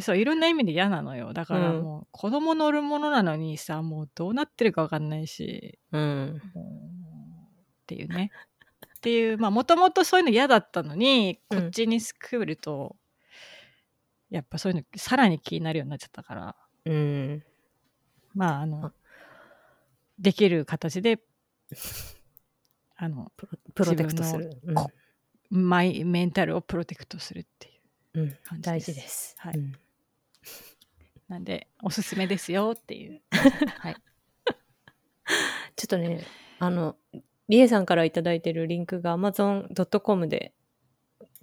[0.02, 1.34] そういろんな意味で嫌なのよ。
[1.34, 1.84] だからうん。
[1.84, 5.80] もう子供乗るものなのにさもうどうなってるか分かんないし。
[5.92, 6.36] うん。
[6.36, 8.32] っていうね。
[8.98, 12.98] っていうまあもともとそういうの嫌だったのにこっちに来ると、
[14.30, 16.56] やっぱそういうのさらに気になるようになっちゃったから。
[16.86, 17.44] うん。
[18.34, 18.94] まああのあ。
[20.20, 21.22] できる形で
[22.98, 24.60] あのプロプロテクトする。
[24.64, 24.76] うん。
[24.76, 24.92] こ
[25.50, 29.36] マイメンタルをプロテクトするっていううん、感じ大事です。
[29.40, 29.58] はい。
[29.58, 29.74] うん
[31.30, 33.22] なんでおすすめですよ っていう。
[33.80, 33.96] はい。
[35.76, 36.26] ちょっとね、
[36.60, 36.98] あの、
[37.48, 40.54] リエさんからいただいてるリンクが amazon.com で、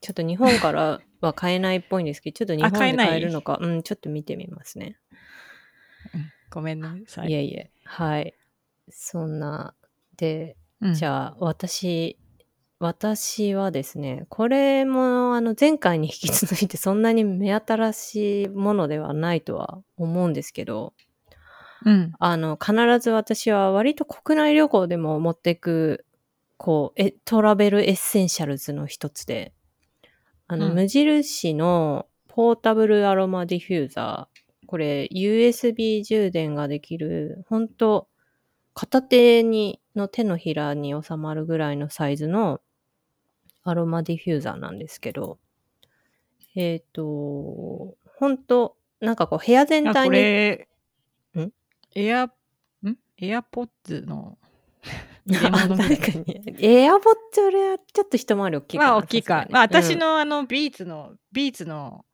[0.01, 4.99] ちょっと日本からは買えないっぽいんですけど、 ちょっと日本であ買えるのか、うん、ちょっと見てみますね。
[6.15, 7.31] うんごめんなさい。
[7.31, 8.35] いえいえ、はい。
[8.89, 9.75] そんな、
[10.17, 10.95] で、うん。
[10.95, 12.19] じゃあ、私、
[12.79, 20.93] 私はですね、これも、あの、前回に引き続いてそんなに目新しいものではないとは思うんですけど、
[21.87, 22.13] うん。
[22.19, 26.05] あの、必ず私は割と国内旅行でも持っていく、
[26.59, 29.55] こう、え、 travel essentials の一つで、
[30.47, 30.75] あの、うん。
[30.75, 38.09] 無印のポータブルアロマディフューザー、これ USB 充電ができる、本当
[38.75, 42.61] 片手に、の手のひらに収まるぐらいのサイズの
[43.67, 45.39] アロマディフューザーなんですけど、
[46.55, 50.67] えっ、と、本当なんかこう部屋全体にエ
[52.15, 52.31] アん？
[53.19, 54.39] エアポッズの
[55.29, 56.57] 確かに。
[56.61, 57.03] エアボッ
[57.33, 58.91] ツ俺はちょっと一回り大きいかな。
[58.91, 62.05] まあ大きいか、さすがにまあ、私、うんのあのビーツのビーツの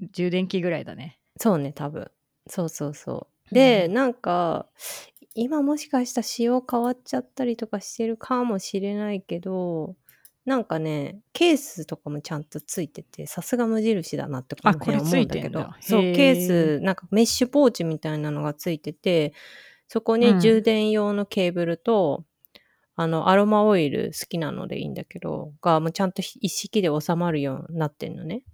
[0.00, 2.10] 充電器ぐらいだねそうね、多分。
[2.48, 3.54] そうそうそう。
[3.54, 4.66] で、うんなんか、
[5.34, 9.96] 今もしかしたら仕様変わっちゃったりとかしてるかもしれないけど、
[10.46, 15.66] なんかね、ケースとかもちゃんとついてて、さすが無印だなってこの辺思うんだけど。
[15.80, 19.34] そう、ケース、なんかメッシュポーチみたいなのがついてて、
[19.88, 22.24] そこうんに充電用のケーブルと、
[22.94, 28.44] あの、アロマオイル好きなのでいいんだけど、が、もうちゃんと一式で収まるようになってんのね。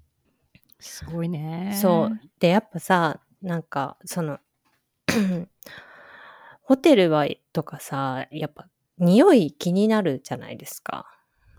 [0.81, 2.20] すごいねそう。
[2.40, 4.39] で、やっぱさ、なんか、その、
[6.62, 8.66] ホテルは、とかさ、やっぱ、
[8.97, 11.06] 匂い気になるじゃないですか。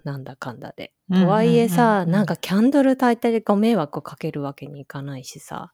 [0.04, 0.94] なんだかんだで。
[1.10, 5.74] うんとはいえうんさ、うんうんなんかキャンドル焚いてご迷惑をかけるわけにいかないしさ。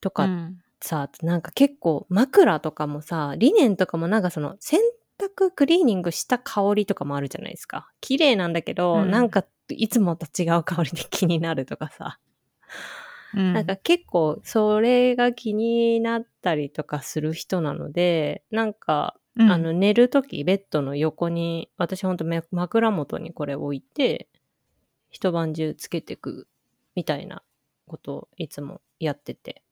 [0.00, 4.80] とかうんさ、なんか結構枕とかもさ、リネンとかもなんかその洗
[5.34, 7.90] くクリーニングした香りとかもあるじゃないですか。
[8.00, 12.18] 綺麗なんだけど、うんなんかいつもと違う香りで気になるとかさ。
[13.34, 19.50] うんなんか結構それが気になったりとかする人なので、なんか、うん。
[19.50, 24.28] あの寝るときベッドの横に、私ほんとめ枕元にこれ置いて、
[25.10, 26.48] 一晩中つけてく
[26.94, 27.42] みたいな
[27.86, 29.62] ことをいつもやってて。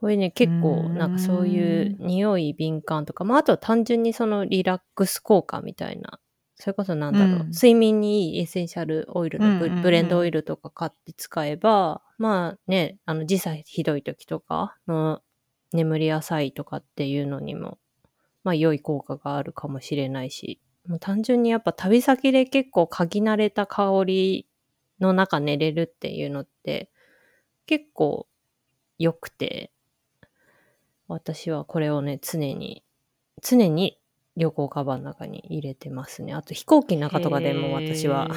[0.00, 6.20] これね、結構なんかそういう匂い敏感とか、まああとは単純にそのリラックス効果みたいな、
[6.54, 7.50] それこそなんだろう、うん。
[7.50, 15.20] 睡眠にいいエッセンシャルオイルのブ,、ブレンドオイルとか買って使えば、まあね、あの時差ひどい時とかの
[15.72, 17.78] 眠り浅いとかっていうのにも、
[18.48, 24.46] まあ良い効果があるかもしれないし、もう単純にやっぱ旅先で結構嗅ぎ慣れた香り
[25.00, 26.90] の中寝れるっていうのって
[27.66, 28.26] 結構
[28.98, 29.70] 良くて、
[31.08, 32.82] 私はこれをね、常に、
[33.42, 34.00] 常に
[34.38, 36.32] 旅行カバンの中に入れてますね。
[36.32, 38.30] あと飛行機の中とかでも私は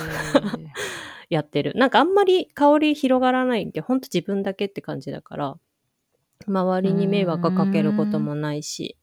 [1.29, 1.71] やってる。
[1.75, 5.57] なんかあんまり香り広がらないんで、ほんと自分だけって感じだから、
[6.47, 8.97] 周りに迷惑かけることもないし、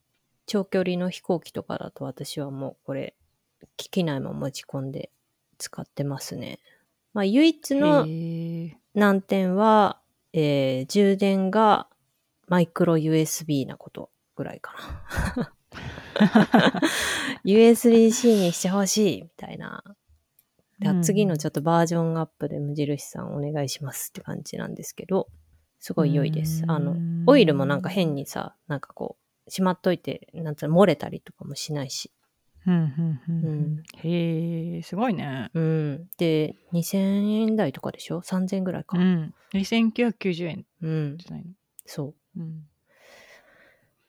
[0.49, 3.15] 長距離の飛行機とかだと私はもうこれ、
[3.77, 5.11] 機内も持ち込んで
[5.59, 6.59] 使ってますね。
[7.13, 8.07] まあ唯一の
[8.95, 10.01] 難点は、
[10.33, 11.89] えー充電が
[12.47, 14.75] マイクロ USB なことぐらいか
[15.37, 15.53] な。
[17.45, 19.85] USB-C にしてほしいみたいな。
[21.03, 25.29] 次のちょっとバージョンアップで無印さんお願いしますって感じなんですけど、
[25.81, 26.65] すごい良いです。
[26.69, 26.97] あの、
[27.27, 32.11] オイルもなんか変にさ、なんかこう、しまっといて、なんつうの、漏れたりとかもしないし。
[32.67, 35.51] うんうんうんううんんへえすごいね。
[35.55, 36.09] うん。
[36.19, 38.99] で、2000円台とかでしょ ?3000 円ぐらいか。
[38.99, 39.35] うん。
[39.55, 41.17] 2990円うん。
[41.19, 41.51] じゃないの？
[41.87, 42.41] そう。
[42.41, 42.63] うん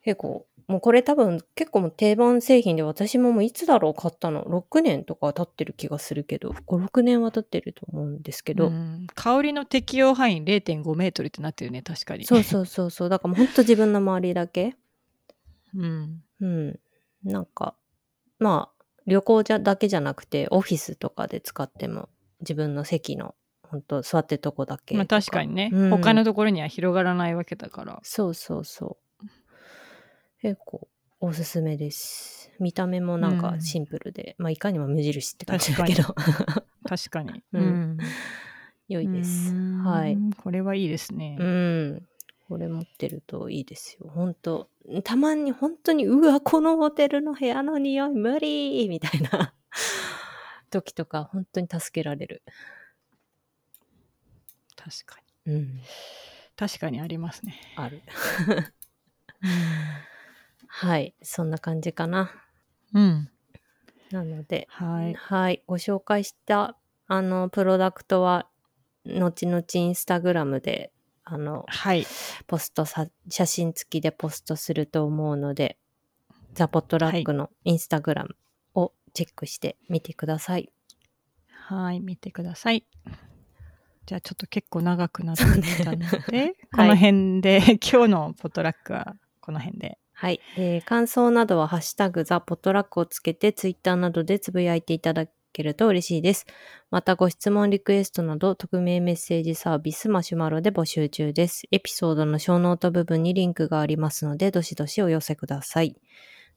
[0.02, 12.24] 結構、もうこれ多分結構もう定番製品で私ももういつだろう買ったの ?6 年とか経ってる気がするけど、5、6年は経ってると思うんですけど、うん香りの適用範囲0.5メートルってなってるね確かに。
[12.26, 14.76] そうそうそうそう、だからもうほんと自分の周りだけ。
[15.76, 16.24] うん。
[16.42, 16.80] うん。
[17.24, 17.76] なんか、
[18.40, 22.10] まあ、旅行じゃだけじゃなくて、オフィスとかで使っても、
[22.42, 28.00] 自分の席の、本当座ってるとこだけまあと確かにね、うん他のところには広がらないわけだから。
[28.04, 29.26] そうそうそう。
[30.42, 30.88] 結構、
[31.20, 32.52] おすすめです。
[32.60, 36.04] 見た目もなんかシンプルで、まあいかにも無印って感じだけど、
[36.88, 37.44] 確かに。
[37.54, 37.98] うん
[38.88, 39.54] 良いです。
[39.54, 40.18] うんはい。
[40.44, 41.38] これはいいですね。
[41.40, 42.08] うん。
[42.50, 44.10] これ持ってるといいですよ。
[44.10, 44.70] 本当
[45.04, 49.54] たまに本当に、うわ、このホテルの部屋の匂い無理みたいな
[50.72, 52.42] 時とか、本当に助けられる。
[54.76, 55.54] 確かに。
[55.54, 55.82] うん。
[56.56, 57.62] 確かにありますね。
[57.76, 58.02] ある。
[60.68, 61.14] はい。
[61.22, 62.32] そんな感じかな。
[62.96, 63.30] うん。
[64.10, 65.14] なので、はい。
[65.14, 65.64] はい。
[65.68, 68.50] ご紹介した、あの、プロダクトは、
[69.06, 70.92] 後々インスタグラムで、
[71.32, 72.06] あの、はい。
[72.48, 75.78] ポストさ、写真付きでポストすると思うので、
[76.54, 78.36] ザ・ポットラックのインスタグラム
[78.74, 80.72] をチェックしてみてください。
[81.48, 82.00] はい。
[82.00, 82.84] 見てください。
[84.08, 90.00] じゃあちょっと結構長くなってきたので、こ はいの辺で、 今日のポトラックはこの辺で。
[90.14, 90.42] はい。
[90.58, 96.46] えー感想などはハッシュタグザ・ポットラックをつけてツイッターなどでつぶやいていただけると嬉しいです。
[96.92, 101.64] またご質問リクエストなど匿名メッセージサービスマシュマロで募集中です。
[101.72, 105.96] エピソードのショーノート部分にリンクがありますのでどしどしお寄せください。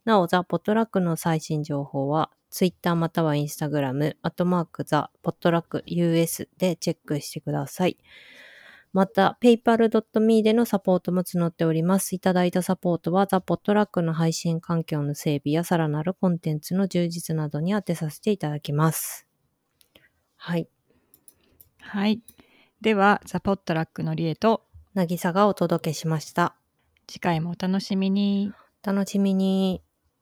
[0.04, 7.96] なお、ザ・ポットラックの最新情報はツイッターまたはインスタグラム、アットマークザ・ポットラック US でチェックしてください。
[8.92, 12.14] また、paypal.me でのサポートも募っております。
[12.14, 19.26] いただいたサポートは、ザ・ポットラックの配信環境の整備やさらなるコンテンツの充実などに当てさせていただきます。
[20.36, 20.68] はい。
[21.80, 22.20] はい。
[22.82, 26.54] では、ザ・ポットラックのりえと、なぎさがお届けしました。
[27.06, 28.52] 次回もお楽しみに。
[28.82, 29.82] 楽しみに。